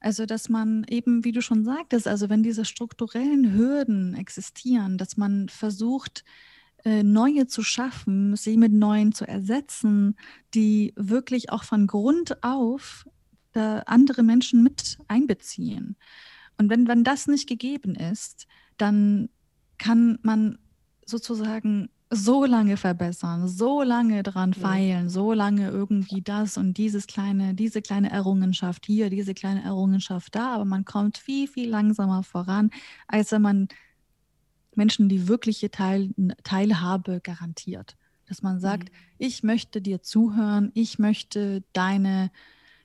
Also 0.00 0.26
dass 0.26 0.48
man 0.48 0.84
eben, 0.88 1.24
wie 1.24 1.32
du 1.32 1.42
schon 1.42 1.64
sagtest, 1.64 2.08
also 2.08 2.28
wenn 2.28 2.42
diese 2.42 2.64
strukturellen 2.64 3.52
Hürden 3.54 4.14
existieren, 4.14 4.98
dass 4.98 5.16
man 5.16 5.48
versucht, 5.48 6.24
äh, 6.84 7.04
neue 7.04 7.46
zu 7.46 7.62
schaffen, 7.62 8.34
sie 8.34 8.56
mit 8.56 8.72
neuen 8.72 9.12
zu 9.12 9.26
ersetzen, 9.26 10.16
die 10.54 10.92
wirklich 10.96 11.50
auch 11.50 11.62
von 11.64 11.86
Grund 11.86 12.42
auf 12.42 13.06
andere 13.54 14.22
Menschen 14.22 14.62
mit 14.62 14.98
einbeziehen. 15.08 15.96
Und 16.56 16.70
wenn, 16.70 16.88
wenn 16.88 17.04
das 17.04 17.26
nicht 17.26 17.46
gegeben 17.46 17.94
ist, 17.94 18.46
dann 18.78 19.28
kann 19.78 20.18
man 20.22 20.58
sozusagen 21.12 21.88
so 22.10 22.44
lange 22.44 22.76
verbessern, 22.76 23.48
so 23.48 23.82
lange 23.82 24.22
dran 24.22 24.52
feilen, 24.52 25.08
so 25.08 25.32
lange 25.32 25.68
irgendwie 25.70 26.20
das 26.20 26.58
und 26.58 26.76
dieses 26.76 27.06
kleine, 27.06 27.54
diese 27.54 27.80
kleine 27.80 28.10
Errungenschaft 28.10 28.84
hier, 28.84 29.08
diese 29.08 29.32
kleine 29.32 29.62
Errungenschaft 29.62 30.34
da, 30.34 30.54
aber 30.54 30.64
man 30.64 30.84
kommt 30.84 31.16
viel, 31.16 31.48
viel 31.48 31.70
langsamer 31.70 32.22
voran, 32.22 32.70
als 33.06 33.32
wenn 33.32 33.42
man 33.42 33.68
Menschen 34.74 35.08
die 35.08 35.28
wirkliche 35.28 35.70
Teil, 35.70 36.10
Teilhabe 36.44 37.20
garantiert. 37.22 37.96
Dass 38.26 38.42
man 38.42 38.60
sagt, 38.60 38.90
mhm. 38.90 38.96
ich 39.18 39.42
möchte 39.42 39.80
dir 39.80 40.02
zuhören, 40.02 40.70
ich 40.74 40.98
möchte 40.98 41.62
deine 41.72 42.30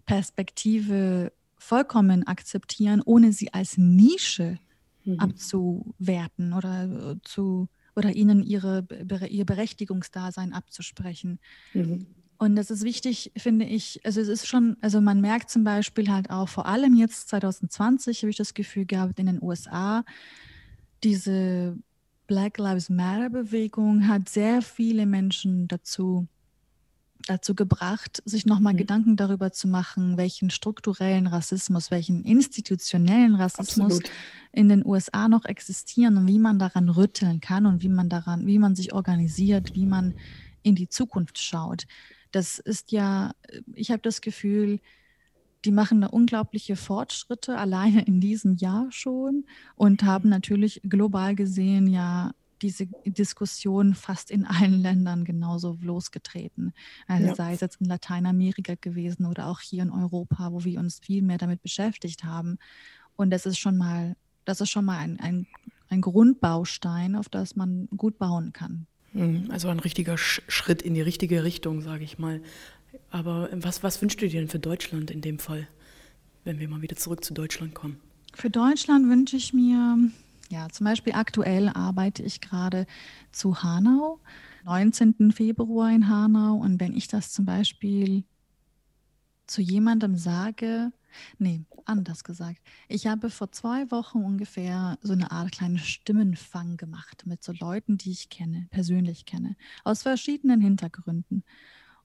Perspektive 0.05 1.34
vollkommen 1.57 2.25
akzeptieren, 2.27 3.01
ohne 3.03 3.34
sie 3.34 3.53
als 3.53 3.77
Nische 3.77 4.57
mhm. 5.03 5.19
abzuwerten 5.19 6.53
oder 6.53 6.83
äh, 7.11 7.16
zu 7.24 7.68
oder 7.98 8.16
ihnen 8.16 8.44
ihre, 8.44 8.86
ihr 9.27 9.44
Berechtigungsdasein 9.44 10.53
abzusprechen. 10.53 11.40
Mhm. 11.74 12.05
Und 12.38 12.55
das 12.55 12.70
ist 12.70 12.83
wichtig, 12.83 13.31
finde 13.36 13.66
ich. 13.66 14.00
Also 14.05 14.22
es 14.22 14.27
ist 14.27 14.46
schon, 14.46 14.77
also 14.81 15.01
man 15.01 15.20
merkt 15.20 15.50
zum 15.50 15.64
Beispiel 15.64 16.12
halt 16.12 16.29
auch 16.29 16.48
vor 16.48 16.68
allem 16.68 16.94
jetzt 16.94 17.29
2020 17.29 18.22
habe 18.22 18.29
ich 18.29 18.38
das 18.38 18.53
Gefühl 18.53 18.86
gehabt 18.86 19.18
in 19.20 19.25
den 19.25 19.42
USA, 19.42 20.05
diese 21.03 21.75
Black 22.27 22.60
Lives 22.60 22.90
Matter 22.90 23.31
Bewegung 23.31 24.07
hat 24.07 24.29
sehr 24.29 24.62
viele 24.62 25.07
Menschen 25.07 25.68
dazu 25.68 26.27
dazu 27.27 27.55
gebracht, 27.55 28.22
sich 28.25 28.46
nochmal 28.46 28.74
mhm. 28.74 28.77
Gedanken 28.77 29.16
darüber 29.16 29.51
zu 29.51 29.68
machen, 29.68 30.18
welchen 30.18 30.50
strukturellen 30.50 31.27
Rassismus, 31.27 31.92
welchen 31.92 32.24
institutionellen 32.24 33.35
Rassismus 33.35 33.98
Absolut. 33.98 34.11
in 34.51 34.70
den 34.70 34.85
USA 34.85 35.27
noch 35.27 35.46
existieren 35.46 36.18
und 36.18 36.27
wie 36.27 36.40
man 36.40 36.59
daran 36.59 36.90
rütteln 36.90 37.40
kann 37.40 37.66
und 37.66 37.83
wie 37.83 37.90
man 37.90 38.09
daran, 38.09 38.48
wie 38.48 38.59
man 38.59 38.75
sich 38.75 38.94
organisiert, 38.94 39.75
wie 39.75 39.85
man 39.85 40.16
in 40.63 40.75
die 40.75 40.90
Zukunft 40.90 41.40
schaut. 41.40 41.85
Das 42.31 42.59
ist 42.59 42.92
ja, 42.92 43.33
ich 43.74 43.92
habe 43.92 44.01
das 44.01 44.22
Gefühl, 44.22 44.79
die 45.66 45.72
machen 45.72 46.01
da 46.01 46.07
unglaubliche 46.07 46.75
Fortschritte 46.75 47.57
alleine 47.57 48.03
in 48.05 48.20
diesem 48.22 48.55
Jahr 48.55 48.87
schon 48.90 49.46
und 49.75 50.03
haben 50.03 50.29
natürlich 50.29 50.81
global 50.83 51.35
gesehen 51.35 51.87
ja 51.87 52.31
diese 52.61 52.87
Diskussion 53.05 53.93
fast 53.93 54.31
in 54.31 54.46
allen 54.46 54.81
Ländern 54.81 55.25
genauso 55.25 55.77
losgetreten. 55.81 56.74
Also 57.07 57.27
ja. 57.27 57.35
sei 57.35 57.53
es 57.53 57.61
jetzt 57.61 57.81
in 57.81 57.87
Lateinamerika 57.87 58.75
gewesen 58.79 59.25
oder 59.25 59.48
auch 59.48 59.61
hier 59.61 59.83
in 59.83 59.91
Europa, 59.91 60.51
wo 60.51 60.63
wir 60.63 60.79
uns 60.79 61.00
viel 61.00 61.22
mehr 61.22 61.37
damit 61.37 61.61
beschäftigt 61.61 62.24
haben. 62.24 62.57
Und 63.15 63.31
das 63.31 63.46
ist 63.46 63.57
schon 63.57 63.77
mal, 63.77 64.15
das 64.46 64.61
ist 64.61 64.70
schon 64.70 64.85
mal 64.85 64.98
ein, 64.98 65.20
ein, 65.20 65.48
ein 65.89 66.01
Grundbaustein, 66.01 67.15
auf 67.15 67.29
das 67.29 67.55
man 67.55 67.87
gut 67.96 68.17
bauen 68.17 68.53
kann. 68.53 68.87
Mhm, 69.13 69.50
also 69.50 69.70
ein 69.70 69.79
richtiger 69.79 70.17
Schritt 70.17 70.81
in 70.81 70.93
die 70.93 71.01
richtige 71.01 71.43
Richtung, 71.43 71.81
sage 71.81 72.03
ich 72.03 72.17
mal. 72.20 72.41
Aber 73.09 73.50
was, 73.51 73.83
was 73.83 74.01
wünschst 74.01 74.22
du 74.22 74.27
dir 74.27 74.39
denn 74.39 74.50
für 74.50 74.59
Deutschland 74.59 75.11
in 75.11 75.22
dem 75.22 75.39
Fall, 75.39 75.67
wenn 76.43 76.59
wir 76.59 76.67
mal 76.67 76.81
wieder 76.81 76.96
zurück 76.96 77.24
zu 77.24 77.33
Deutschland 77.33 77.74
kommen? 77.74 77.98
Für 78.33 78.50
Deutschland 78.50 79.09
wünsche 79.09 79.35
ich 79.35 79.53
mir, 79.53 79.98
ja, 80.50 80.70
zum 80.70 80.86
Beispiel 80.86 81.14
aktuell 81.14 81.70
arbeite 81.70 82.24
ich 82.24 82.42
gerade 82.42 82.86
zu 83.31 83.64
Hanau, 83.64 84.20
19. 84.66 85.31
Februar 85.31 85.92
in 85.92 86.07
Hanau. 86.07 86.55
Und 86.55 86.79
wenn 86.79 86.96
ich 86.96 87.07
das 87.07 87.31
zum 87.31 87.46
Beispiel 87.46 88.24
zu 89.46 89.62
jemandem 89.62 90.16
sage, 90.18 90.92
nee, 91.38 91.64
anders 91.86 92.24
gesagt, 92.24 92.62
ich 92.88 93.07
habe 93.07 93.29
vor 93.29 93.51
zwei 93.51 93.90
Wochen 93.92 94.20
ungefähr 94.20 94.98
so 95.01 95.14
eine 95.14 95.31
Art 95.31 95.51
kleinen 95.53 95.79
Stimmenfang 95.79 96.77
gemacht 96.77 97.25
mit 97.25 97.44
so 97.44 97.53
Leuten, 97.53 97.98
die 97.98 98.12
ich 98.12 98.29
kenne, 98.29 98.68
persönlich 98.72 99.25
kenne, 99.25 99.55
aus 99.83 100.03
verschiedenen 100.03 100.62
Hintergründen. 100.62 101.44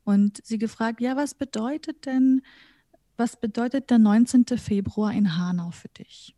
Und 0.05 0.44
sie 0.44 0.59
gefragt, 0.59 1.00
ja, 1.00 1.16
was 1.16 1.35
bedeutet 1.35 2.07
denn, 2.07 2.42
was 3.16 3.38
bedeutet 3.38 3.90
der 3.90 3.98
19. 3.98 4.46
Februar 4.59 5.12
in 5.12 5.37
Hanau 5.37 5.70
für 5.70 5.88
dich? 5.88 6.35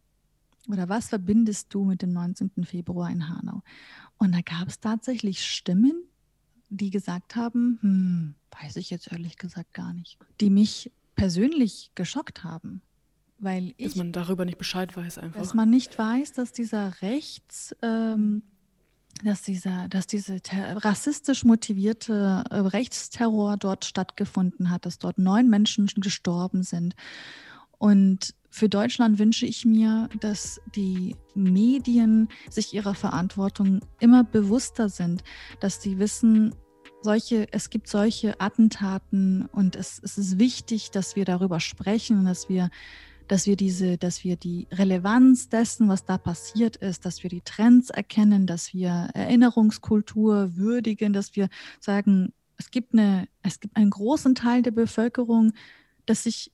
Oder 0.68 0.88
was 0.88 1.08
verbindest 1.08 1.72
du 1.74 1.84
mit 1.84 2.02
dem 2.02 2.12
19. 2.12 2.64
Februar 2.64 3.10
in 3.10 3.28
Hanau? 3.28 3.62
Und 4.18 4.32
da 4.32 4.40
gab 4.40 4.68
es 4.68 4.80
tatsächlich 4.80 5.44
Stimmen, 5.44 6.04
die 6.70 6.90
gesagt 6.90 7.36
haben, 7.36 7.78
hm, 7.82 8.34
weiß 8.62 8.76
ich 8.76 8.90
jetzt 8.90 9.12
ehrlich 9.12 9.36
gesagt 9.36 9.74
gar 9.74 9.92
nicht, 9.92 10.18
die 10.40 10.50
mich 10.50 10.90
persönlich 11.14 11.90
geschockt 11.94 12.44
haben. 12.44 12.82
Weil 13.38 13.74
ich, 13.76 13.88
dass 13.88 13.96
man 13.96 14.12
darüber 14.12 14.44
nicht 14.44 14.58
Bescheid 14.58 14.96
weiß 14.96 15.18
einfach. 15.18 15.40
Dass 15.40 15.54
man 15.54 15.68
nicht 15.68 15.98
weiß, 15.98 16.32
dass 16.32 16.52
dieser 16.52 17.02
Rechts, 17.02 17.74
ähm, 17.82 18.42
dass 19.22 19.42
dieser, 19.42 19.88
dass 19.88 20.06
diese 20.06 20.40
rassistisch 20.52 21.44
motivierte 21.44 22.44
äh, 22.50 22.56
Rechtsterror 22.56 23.56
dort 23.56 23.84
stattgefunden 23.84 24.70
hat, 24.70 24.86
dass 24.86 24.98
dort 24.98 25.18
neun 25.18 25.48
Menschen 25.50 25.86
gestorben 25.86 26.62
sind. 26.62 26.94
Und 27.84 28.34
für 28.48 28.70
Deutschland 28.70 29.18
wünsche 29.18 29.44
ich 29.44 29.66
mir, 29.66 30.08
dass 30.18 30.58
die 30.74 31.16
Medien 31.34 32.30
sich 32.48 32.72
ihrer 32.72 32.94
Verantwortung 32.94 33.80
immer 34.00 34.24
bewusster 34.24 34.88
sind, 34.88 35.22
dass 35.60 35.82
sie 35.82 35.98
wissen, 35.98 36.54
solche, 37.02 37.46
es 37.52 37.68
gibt 37.68 37.88
solche 37.88 38.40
Attentaten 38.40 39.50
und 39.52 39.76
es, 39.76 40.00
es 40.02 40.16
ist 40.16 40.38
wichtig, 40.38 40.92
dass 40.92 41.14
wir 41.14 41.26
darüber 41.26 41.60
sprechen, 41.60 42.24
dass 42.24 42.48
wir 42.48 42.70
dass 43.28 43.46
wir 43.46 43.56
diese, 43.56 43.98
dass 43.98 44.24
wir 44.24 44.36
die 44.36 44.66
Relevanz 44.70 45.50
dessen, 45.50 45.86
was 45.88 46.06
da 46.06 46.16
passiert 46.16 46.76
ist, 46.76 47.04
dass 47.04 47.22
wir 47.22 47.28
die 47.28 47.42
Trends 47.42 47.90
erkennen, 47.90 48.46
dass 48.46 48.72
wir 48.72 49.10
Erinnerungskultur 49.12 50.56
würdigen, 50.56 51.12
dass 51.12 51.36
wir 51.36 51.48
sagen, 51.80 52.32
es 52.56 52.70
gibt 52.70 52.94
eine, 52.94 53.28
es 53.42 53.60
gibt 53.60 53.76
einen 53.76 53.90
großen 53.90 54.34
Teil 54.34 54.62
der 54.62 54.70
Bevölkerung, 54.70 55.52
das 56.06 56.22
sich 56.22 56.50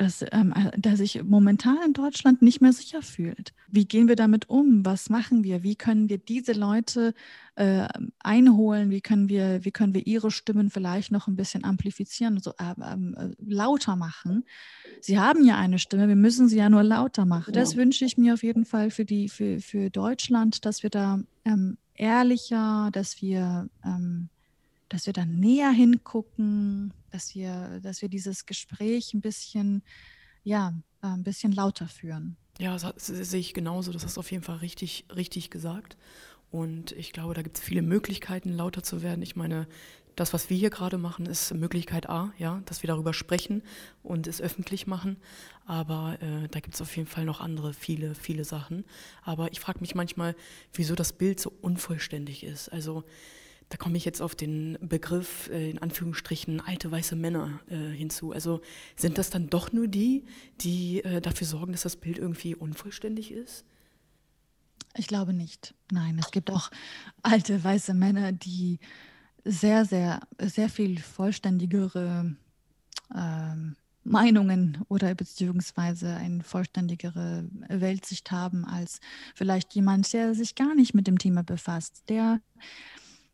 dass, 0.00 0.24
ähm, 0.32 0.54
äh, 0.56 0.78
der 0.78 0.96
sich 0.96 1.22
momentan 1.22 1.76
in 1.84 1.92
Deutschland 1.92 2.40
nicht 2.40 2.62
mehr 2.62 2.72
sicher 2.72 3.02
fühlt. 3.02 3.52
Wie 3.68 3.84
gehen 3.84 4.08
wir 4.08 4.16
damit 4.16 4.48
um? 4.48 4.84
Was 4.86 5.10
machen 5.10 5.44
wir? 5.44 5.62
Wie 5.62 5.76
können 5.76 6.08
wir 6.08 6.16
diese 6.16 6.52
Leute 6.52 7.12
äh, 7.54 7.86
einholen? 8.18 8.90
Wie 8.90 9.02
können, 9.02 9.28
wir, 9.28 9.62
wie 9.62 9.70
können 9.70 9.92
wir 9.92 10.06
ihre 10.06 10.30
Stimmen 10.30 10.70
vielleicht 10.70 11.12
noch 11.12 11.28
ein 11.28 11.36
bisschen 11.36 11.64
amplifizieren, 11.64 12.40
so 12.40 12.52
äh, 12.52 12.74
ähm, 12.82 13.14
äh, 13.14 13.28
lauter 13.44 13.94
machen? 13.94 14.46
Sie 15.02 15.18
haben 15.18 15.44
ja 15.44 15.58
eine 15.58 15.78
Stimme, 15.78 16.08
wir 16.08 16.16
müssen 16.16 16.48
sie 16.48 16.56
ja 16.56 16.70
nur 16.70 16.82
lauter 16.82 17.26
machen. 17.26 17.52
Das 17.52 17.76
wünsche 17.76 18.06
ich 18.06 18.16
mir 18.16 18.32
auf 18.32 18.42
jeden 18.42 18.64
Fall 18.64 18.90
für, 18.90 19.04
die, 19.04 19.28
für, 19.28 19.60
für 19.60 19.90
Deutschland, 19.90 20.64
dass 20.64 20.82
wir 20.82 20.88
da 20.88 21.20
ähm, 21.44 21.76
ehrlicher, 21.92 22.88
dass 22.92 23.20
wir 23.20 23.68
ähm, 23.84 24.30
dass 24.90 25.06
wir 25.06 25.14
dann 25.14 25.36
näher 25.36 25.70
hingucken, 25.70 26.92
dass 27.10 27.34
wir, 27.34 27.80
dass 27.80 28.02
wir 28.02 28.10
dieses 28.10 28.44
Gespräch 28.44 29.14
ein 29.14 29.20
bisschen, 29.20 29.82
ja, 30.42 30.74
äh, 31.02 31.06
ein 31.06 31.22
bisschen 31.22 31.52
lauter 31.52 31.88
führen. 31.88 32.36
Ja, 32.58 32.76
das, 32.76 33.06
sehe 33.06 33.40
ich 33.40 33.54
genauso. 33.54 33.92
Das 33.92 34.04
hast 34.04 34.16
du 34.16 34.20
auf 34.20 34.30
jeden 34.30 34.42
Fall 34.42 34.58
richtig, 34.58 35.06
richtig 35.14 35.48
gesagt. 35.48 35.96
Und 36.50 36.92
ich 36.92 37.12
glaube, 37.12 37.32
da 37.32 37.42
gibt 37.42 37.56
es 37.56 37.62
viele 37.62 37.82
Möglichkeiten, 37.82 38.52
lauter 38.52 38.82
zu 38.82 39.02
werden. 39.02 39.22
Ich 39.22 39.36
meine, 39.36 39.68
das, 40.16 40.32
was 40.32 40.50
wir 40.50 40.56
hier 40.56 40.70
gerade 40.70 40.98
machen, 40.98 41.26
ist 41.26 41.54
Möglichkeit 41.54 42.10
A, 42.10 42.32
ja, 42.36 42.60
dass 42.66 42.82
wir 42.82 42.88
darüber 42.88 43.14
sprechen 43.14 43.62
und 44.02 44.26
es 44.26 44.40
öffentlich 44.40 44.88
machen. 44.88 45.16
Aber 45.66 46.18
äh, 46.20 46.48
da 46.48 46.58
gibt 46.58 46.74
es 46.74 46.82
auf 46.82 46.96
jeden 46.96 47.08
Fall 47.08 47.24
noch 47.24 47.40
andere, 47.40 47.72
viele, 47.72 48.16
viele 48.16 48.44
Sachen. 48.44 48.84
Aber 49.22 49.52
ich 49.52 49.60
frage 49.60 49.80
mich 49.80 49.94
manchmal, 49.94 50.34
wieso 50.74 50.96
das 50.96 51.12
Bild 51.12 51.38
so 51.38 51.52
unvollständig 51.62 52.42
ist. 52.42 52.68
Also 52.70 53.04
da 53.70 53.76
komme 53.76 53.96
ich 53.96 54.04
jetzt 54.04 54.20
auf 54.20 54.34
den 54.34 54.76
Begriff 54.82 55.48
äh, 55.48 55.70
in 55.70 55.78
Anführungsstrichen 55.78 56.60
alte 56.60 56.90
weiße 56.90 57.16
Männer 57.16 57.60
äh, 57.68 57.76
hinzu. 57.76 58.32
Also 58.32 58.60
sind 58.96 59.16
das 59.16 59.30
dann 59.30 59.48
doch 59.48 59.72
nur 59.72 59.86
die, 59.86 60.24
die 60.60 61.02
äh, 61.04 61.20
dafür 61.20 61.46
sorgen, 61.46 61.72
dass 61.72 61.82
das 61.82 61.96
Bild 61.96 62.18
irgendwie 62.18 62.54
unvollständig 62.54 63.30
ist? 63.30 63.64
Ich 64.96 65.06
glaube 65.06 65.32
nicht. 65.32 65.72
Nein, 65.92 66.18
es 66.18 66.32
gibt 66.32 66.50
auch 66.50 66.70
alte 67.22 67.62
weiße 67.62 67.94
Männer, 67.94 68.32
die 68.32 68.80
sehr, 69.44 69.84
sehr, 69.84 70.20
sehr 70.42 70.68
viel 70.68 70.98
vollständigere 70.98 72.34
ähm, 73.16 73.76
Meinungen 74.02 74.78
oder 74.88 75.14
beziehungsweise 75.14 76.16
eine 76.16 76.42
vollständigere 76.42 77.44
Weltsicht 77.68 78.32
haben 78.32 78.64
als 78.64 79.00
vielleicht 79.36 79.74
jemand, 79.74 80.12
der 80.12 80.34
sich 80.34 80.56
gar 80.56 80.74
nicht 80.74 80.92
mit 80.92 81.06
dem 81.06 81.18
Thema 81.18 81.44
befasst, 81.44 82.02
der 82.08 82.40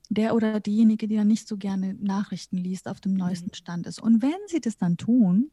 der 0.09 0.35
oder 0.35 0.61
diejenige, 0.61 1.09
die 1.09 1.17
dann 1.17 1.29
nicht 1.29 1.49
so 1.49 1.57
gerne 1.57 1.95
Nachrichten 1.95 2.57
liest, 2.57 2.89
auf 2.89 3.01
dem 3.01 3.13
mhm. 3.13 3.19
neuesten 3.19 3.55
Stand 3.55 3.87
ist. 3.87 4.01
Und 4.01 4.23
wenn 4.23 4.39
sie 4.47 4.61
das 4.61 4.77
dann 4.77 4.97
tun, 4.97 5.51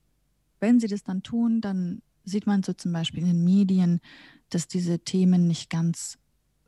wenn 0.60 0.80
sie 0.80 0.88
das 0.88 1.04
dann 1.04 1.24
tun, 1.24 1.62
dann 1.62 2.02
sieht 2.24 2.48
man 2.48 2.64
so 2.64 2.74
zum 2.74 2.94
Beispiel 2.94 3.22
in 3.22 3.28
den 3.28 3.44
Medien, 3.44 4.00
dass 4.50 4.68
diese 4.68 5.00
Themen 5.00 5.48
nicht 5.48 5.70
ganz 5.70 6.18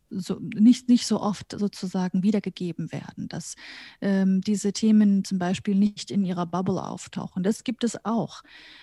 so, 0.10 0.40
nicht, 0.40 0.88
nicht 0.88 1.08
so 1.08 1.20
oft 1.20 1.56
sozusagen 1.58 2.24
wiedergegeben 2.24 2.92
werden, 2.92 3.28
dass 3.28 3.56
ähm, 4.02 4.42
diese 4.42 4.72
Themen 4.72 5.24
zum 5.24 5.40
Beispiel 5.40 5.76
nicht 5.76 6.12
in 6.12 6.24
ihrer 6.24 6.46
Bubble 6.46 6.84
auftauchen. 6.84 7.44
Das 7.44 7.64
gibt 7.64 7.84
es 7.84 8.04
auch. 8.06 8.42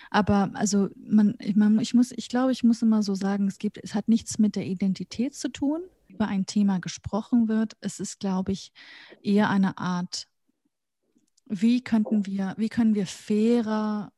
Aber 0.09 0.51
also 0.53 0.89
man, 0.95 1.35
man, 1.55 1.79
ich 1.79 1.93
muss, 1.93 2.11
ich 2.11 2.29
glaube, 2.29 2.51
ich 2.51 2.63
muss 2.63 2.81
immer 2.81 3.03
so 3.03 3.15
sagen, 3.15 3.47
es 3.47 3.57
gibt, 3.57 3.79
es 3.81 3.95
hat 3.95 4.07
nichts 4.07 4.37
mit 4.37 4.55
der 4.55 4.65
Identität 4.65 5.33
zu 5.33 5.49
tun, 5.49 5.81
über 6.13 6.27
ein 6.27 6.45
Thema 6.45 6.79
gesprochen 6.79 7.47
wird. 7.47 7.73
Es 7.81 7.99
ist, 7.99 8.19
glaube 8.19 8.51
ich, 8.51 8.71
eher 9.21 9.49
eine 9.49 9.77
Art, 9.77 10.27
wie 11.45 11.81
könnten 11.81 12.25
wir, 12.25 12.53
wie 12.57 12.69
können 12.69 12.95
wir 12.95 13.07
fairer 13.07 14.11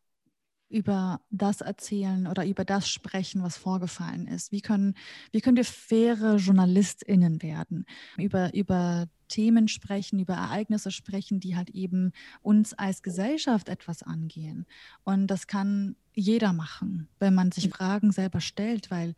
über 0.69 1.21
das 1.29 1.61
erzählen 1.61 2.27
oder 2.27 2.45
über 2.45 2.65
das 2.65 2.89
sprechen, 2.89 3.43
was 3.43 3.55
vorgefallen 3.55 4.27
ist? 4.27 4.51
Wie 4.51 4.61
können, 4.61 4.95
wie 5.31 5.41
können 5.41 5.57
wir 5.57 5.65
faire 5.65 6.35
JournalistInnen 6.35 7.41
werden? 7.41 7.85
Über, 8.17 8.53
über 8.53 9.07
Themen 9.27 9.67
sprechen, 9.67 10.19
über 10.19 10.33
Ereignisse 10.33 10.91
sprechen, 10.91 11.39
die 11.39 11.55
halt 11.55 11.69
eben 11.69 12.11
uns 12.41 12.73
als 12.73 13.03
Gesellschaft 13.03 13.69
etwas 13.69 14.03
angehen. 14.03 14.65
Und 15.03 15.27
das 15.27 15.47
kann 15.47 15.95
jeder 16.13 16.51
machen, 16.51 17.07
wenn 17.19 17.35
man 17.35 17.51
sich 17.51 17.69
Fragen 17.69 18.11
selber 18.11 18.41
stellt, 18.41 18.91
weil 18.91 19.15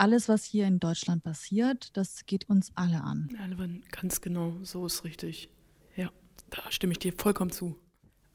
alles, 0.00 0.28
was 0.28 0.44
hier 0.44 0.66
in 0.66 0.80
Deutschland 0.80 1.22
passiert, 1.22 1.96
das 1.96 2.24
geht 2.26 2.48
uns 2.48 2.72
alle 2.74 3.02
an. 3.02 3.28
Ganz 3.90 4.20
genau, 4.20 4.56
so 4.62 4.86
ist 4.86 5.04
richtig. 5.04 5.50
Ja, 5.94 6.10
da 6.48 6.62
stimme 6.70 6.92
ich 6.92 6.98
dir 6.98 7.12
vollkommen 7.12 7.50
zu. 7.50 7.76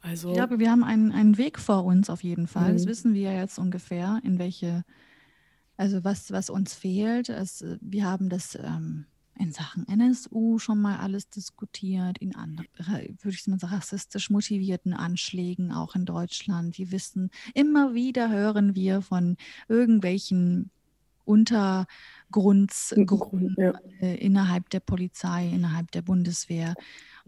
Also, 0.02 0.30
ich 0.30 0.36
glaube, 0.36 0.60
wir 0.60 0.70
haben 0.70 0.84
einen, 0.84 1.12
einen 1.12 1.40
Weg 1.40 1.60
vor 1.60 1.84
uns 1.84 2.12
auf 2.12 2.24
jeden 2.24 2.48
Fall. 2.48 2.70
Mhm. 2.70 2.78
Das 2.78 2.86
wissen 2.86 3.14
wir 3.16 3.32
ja 3.32 3.40
jetzt 3.40 3.58
ungefähr, 3.58 4.22
in 4.24 4.38
welche, 4.38 4.84
also 5.78 6.04
was, 6.04 6.32
was 6.32 6.52
uns 6.52 6.76
fehlt. 6.76 7.30
Es, 7.30 7.66
wir 7.82 8.06
haben 8.06 8.30
das 8.30 8.56
ähm, 8.62 9.08
in 9.40 9.52
Sachen 9.52 9.88
NSU 9.88 10.60
schon 10.60 10.80
mal 10.80 11.00
alles 11.00 11.32
diskutiert, 11.32 12.20
in 12.20 12.36
anderen, 12.36 12.68
würde 12.78 13.36
ich 13.36 13.48
mal 13.48 13.58
sagen, 13.58 13.74
rassistisch 13.74 14.30
motivierten 14.30 14.94
Anschlägen 14.94 15.72
auch 15.72 15.96
in 15.96 16.06
Deutschland. 16.06 16.78
Wir 16.78 16.92
wissen, 16.92 17.32
immer 17.56 17.96
wieder 17.96 18.30
hören 18.30 18.76
wir 18.76 19.02
von 19.02 19.36
irgendwelchen 19.68 20.70
Untergrundsgruppen 21.26 23.56
ja. 23.58 23.74
äh, 24.00 24.16
innerhalb 24.16 24.70
der 24.70 24.80
Polizei, 24.80 25.50
innerhalb 25.50 25.92
der 25.92 26.02
Bundeswehr. 26.02 26.76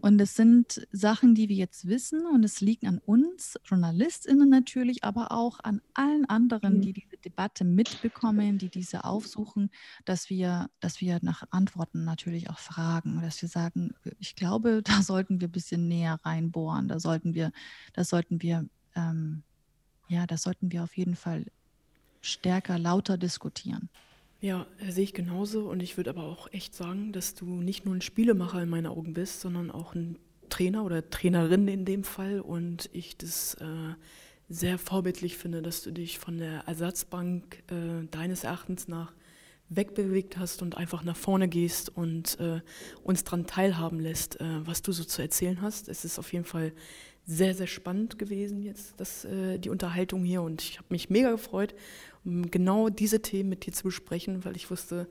Und 0.00 0.20
es 0.20 0.36
sind 0.36 0.86
Sachen, 0.92 1.34
die 1.34 1.48
wir 1.48 1.56
jetzt 1.56 1.88
wissen 1.88 2.24
und 2.24 2.44
es 2.44 2.60
liegt 2.60 2.84
an 2.84 2.98
uns, 2.98 3.58
JournalistInnen 3.64 4.48
natürlich, 4.48 5.02
aber 5.02 5.32
auch 5.32 5.58
an 5.64 5.80
allen 5.92 6.24
anderen, 6.26 6.76
mhm. 6.76 6.82
die 6.82 6.92
diese 6.92 7.16
Debatte 7.16 7.64
mitbekommen, 7.64 8.58
die 8.58 8.68
diese 8.68 9.04
aufsuchen, 9.04 9.70
dass 10.04 10.30
wir, 10.30 10.70
dass 10.78 11.00
wir 11.00 11.18
nach 11.22 11.42
Antworten 11.50 12.04
natürlich 12.04 12.48
auch 12.48 12.60
fragen, 12.60 13.20
dass 13.22 13.42
wir 13.42 13.48
sagen, 13.48 13.92
ich 14.20 14.36
glaube, 14.36 14.82
da 14.84 15.02
sollten 15.02 15.40
wir 15.40 15.48
ein 15.48 15.52
bisschen 15.52 15.88
näher 15.88 16.20
reinbohren, 16.22 16.86
da 16.86 17.00
sollten 17.00 17.34
wir, 17.34 17.50
da 17.92 18.04
sollten 18.04 18.40
wir, 18.40 18.68
ähm, 18.94 19.42
ja, 20.06 20.28
das 20.28 20.42
sollten 20.42 20.70
wir 20.70 20.84
auf 20.84 20.96
jeden 20.96 21.16
Fall 21.16 21.44
stärker, 22.20 22.78
lauter 22.78 23.16
diskutieren. 23.16 23.88
Ja, 24.40 24.66
sehe 24.86 25.04
ich 25.04 25.14
genauso. 25.14 25.68
Und 25.68 25.82
ich 25.82 25.96
würde 25.96 26.10
aber 26.10 26.24
auch 26.24 26.52
echt 26.52 26.74
sagen, 26.74 27.12
dass 27.12 27.34
du 27.34 27.46
nicht 27.46 27.84
nur 27.84 27.94
ein 27.94 28.02
Spielemacher 28.02 28.62
in 28.62 28.68
meinen 28.68 28.86
Augen 28.86 29.14
bist, 29.14 29.40
sondern 29.40 29.70
auch 29.70 29.94
ein 29.94 30.18
Trainer 30.48 30.84
oder 30.84 31.08
Trainerin 31.10 31.66
in 31.68 31.84
dem 31.84 32.04
Fall. 32.04 32.40
Und 32.40 32.88
ich 32.92 33.16
das 33.16 33.54
äh, 33.54 33.94
sehr 34.48 34.78
vorbildlich 34.78 35.36
finde, 35.36 35.60
dass 35.60 35.82
du 35.82 35.90
dich 35.90 36.18
von 36.18 36.38
der 36.38 36.60
Ersatzbank 36.66 37.64
äh, 37.70 38.06
deines 38.10 38.44
Erachtens 38.44 38.86
nach 38.88 39.12
wegbewegt 39.70 40.38
hast 40.38 40.62
und 40.62 40.76
einfach 40.76 41.04
nach 41.04 41.16
vorne 41.16 41.48
gehst 41.48 41.94
und 41.94 42.40
äh, 42.40 42.60
uns 43.02 43.24
daran 43.24 43.46
teilhaben 43.46 44.00
lässt, 44.00 44.40
äh, 44.40 44.66
was 44.66 44.82
du 44.82 44.92
so 44.92 45.04
zu 45.04 45.20
erzählen 45.20 45.60
hast. 45.60 45.88
Es 45.88 46.04
ist 46.04 46.18
auf 46.18 46.32
jeden 46.32 46.46
Fall 46.46 46.72
sehr, 47.28 47.54
sehr 47.54 47.66
spannend 47.66 48.18
gewesen 48.18 48.62
jetzt, 48.62 48.94
das, 48.96 49.26
äh, 49.26 49.58
die 49.58 49.68
Unterhaltung 49.68 50.24
hier. 50.24 50.42
Und 50.42 50.62
ich 50.62 50.78
habe 50.78 50.86
mich 50.88 51.10
mega 51.10 51.30
gefreut, 51.30 51.74
um 52.24 52.50
genau 52.50 52.88
diese 52.88 53.20
Themen 53.20 53.50
mit 53.50 53.66
dir 53.66 53.72
zu 53.72 53.84
besprechen, 53.84 54.44
weil 54.46 54.56
ich 54.56 54.70
wusste, 54.70 55.06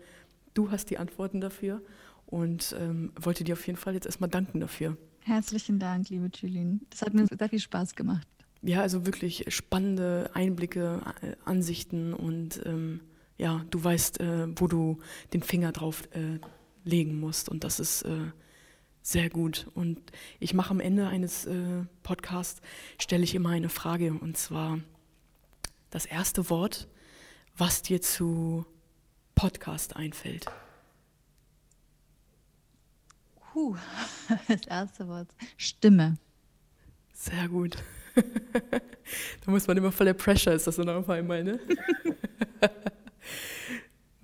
du 0.56 0.72
hast 0.72 0.90
die 0.90 0.98
Antworten 0.98 1.40
dafür 1.40 1.82
und 2.26 2.76
ähm, 2.80 3.12
wollte 3.22 3.44
dir 3.44 3.54
auf 3.54 3.66
jeden 3.68 3.78
Fall 3.78 3.94
jetzt 3.94 4.08
erstmal 4.08 4.32
danken 4.32 4.60
dafür. 4.60 4.98
Herzlichen 5.20 5.78
Dank, 5.78 6.10
liebe 6.10 6.30
Julien. 6.34 6.82
Das 6.90 7.04
hat 7.04 7.14
mir 7.14 7.28
sehr 7.28 7.50
viel 7.50 7.60
Spaß 7.60 7.96
gemacht. 7.96 8.28
Ja, 8.64 8.82
also 8.82 9.06
wirklich 9.06 9.46
spannende 9.54 10.32
Einblicke, 10.34 11.02
äh, 11.22 11.36
Ansichten 11.46 12.16
und 12.16 12.62
ähm, 12.66 13.02
ja, 13.38 13.64
du 13.70 13.84
weißt, 13.84 14.20
äh, 14.22 14.48
wo 14.56 14.66
du 14.68 14.98
den 15.34 15.44
Finger 15.44 15.72
drauf 15.72 16.10
äh, 16.14 16.40
legen 16.84 17.20
musst 17.20 17.48
und 17.48 17.64
das 17.64 17.80
ist 17.80 18.02
äh, 18.02 18.32
sehr 19.08 19.30
gut. 19.30 19.68
Und 19.74 20.12
ich 20.40 20.54
mache 20.54 20.72
am 20.72 20.82
Ende 20.82 21.08
eines 21.08 21.46
äh, 21.46 21.86
Podcasts, 22.04 22.62
stelle 23.00 23.24
ich 23.24 23.36
immer 23.36 23.50
eine 23.50 23.70
Frage 23.70 24.12
und 24.14 24.36
zwar 24.36 24.80
das 25.90 26.06
erste 26.06 26.50
Wort, 26.50 26.90
was 27.56 27.82
dir 27.82 28.02
zu 28.02 28.66
Podcast 29.34 29.96
einfällt. 29.96 30.48
Puh, 33.54 33.78
das 34.50 34.68
erste 34.68 35.08
Wort. 35.08 35.30
Stimme. 35.56 36.18
Sehr 37.14 37.48
gut. 37.48 37.78
da 39.46 39.52
muss 39.52 39.68
man 39.68 39.78
immer 39.78 39.94
voller 39.94 40.16
Pressure, 40.16 40.52
ist 40.52 40.68
das 40.68 40.76
so 40.76 40.84
noch 40.84 41.08
einmal, 41.08 41.46
ne? 41.46 41.60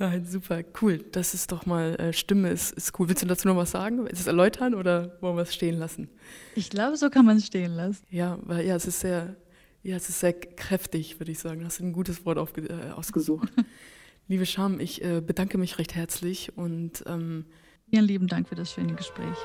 Nein, 0.03 0.25
super, 0.25 0.63
cool. 0.81 0.97
Das 1.13 1.33
ist 1.33 1.53
doch 1.53 1.65
mal, 1.65 1.95
äh, 1.95 2.11
Stimme 2.11 2.49
ist, 2.49 2.73
ist 2.73 2.99
cool. 2.99 3.07
Willst 3.07 3.23
du 3.23 3.25
dazu 3.25 3.47
noch 3.47 3.55
was 3.55 3.71
sagen? 3.71 3.99
Willst 3.99 4.15
du 4.15 4.19
es 4.19 4.27
erläutern 4.27 4.75
oder 4.75 5.17
wollen 5.21 5.37
wir 5.37 5.43
es 5.43 5.53
stehen 5.53 5.79
lassen? 5.79 6.09
Ich 6.55 6.69
glaube, 6.69 6.97
so 6.97 7.09
kann 7.09 7.25
man 7.25 7.37
es 7.37 7.45
stehen 7.45 7.71
lassen. 7.71 8.03
Ja, 8.09 8.37
weil 8.41 8.65
ja, 8.65 8.75
es 8.75 8.85
ist 8.85 8.99
sehr, 8.99 9.37
ja, 9.81 9.95
es 9.95 10.09
ist 10.09 10.19
sehr 10.19 10.33
kräftig, 10.33 11.21
würde 11.21 11.31
ich 11.31 11.39
sagen. 11.39 11.63
Hast 11.63 11.79
du 11.79 11.85
ein 11.85 11.93
gutes 11.93 12.25
Wort 12.25 12.37
aufge 12.37 12.63
äh, 12.63 12.91
ausgesucht. 12.91 13.47
Liebe 14.27 14.45
Scham, 14.45 14.81
ich 14.81 15.01
äh, 15.05 15.21
bedanke 15.21 15.57
mich 15.57 15.79
recht 15.79 15.95
herzlich 15.95 16.51
und 16.57 17.05
ähm, 17.07 17.45
vielen 17.89 18.03
lieben 18.03 18.27
Dank 18.27 18.49
für 18.49 18.55
das 18.55 18.73
schöne 18.73 18.95
Gespräch. 18.95 19.37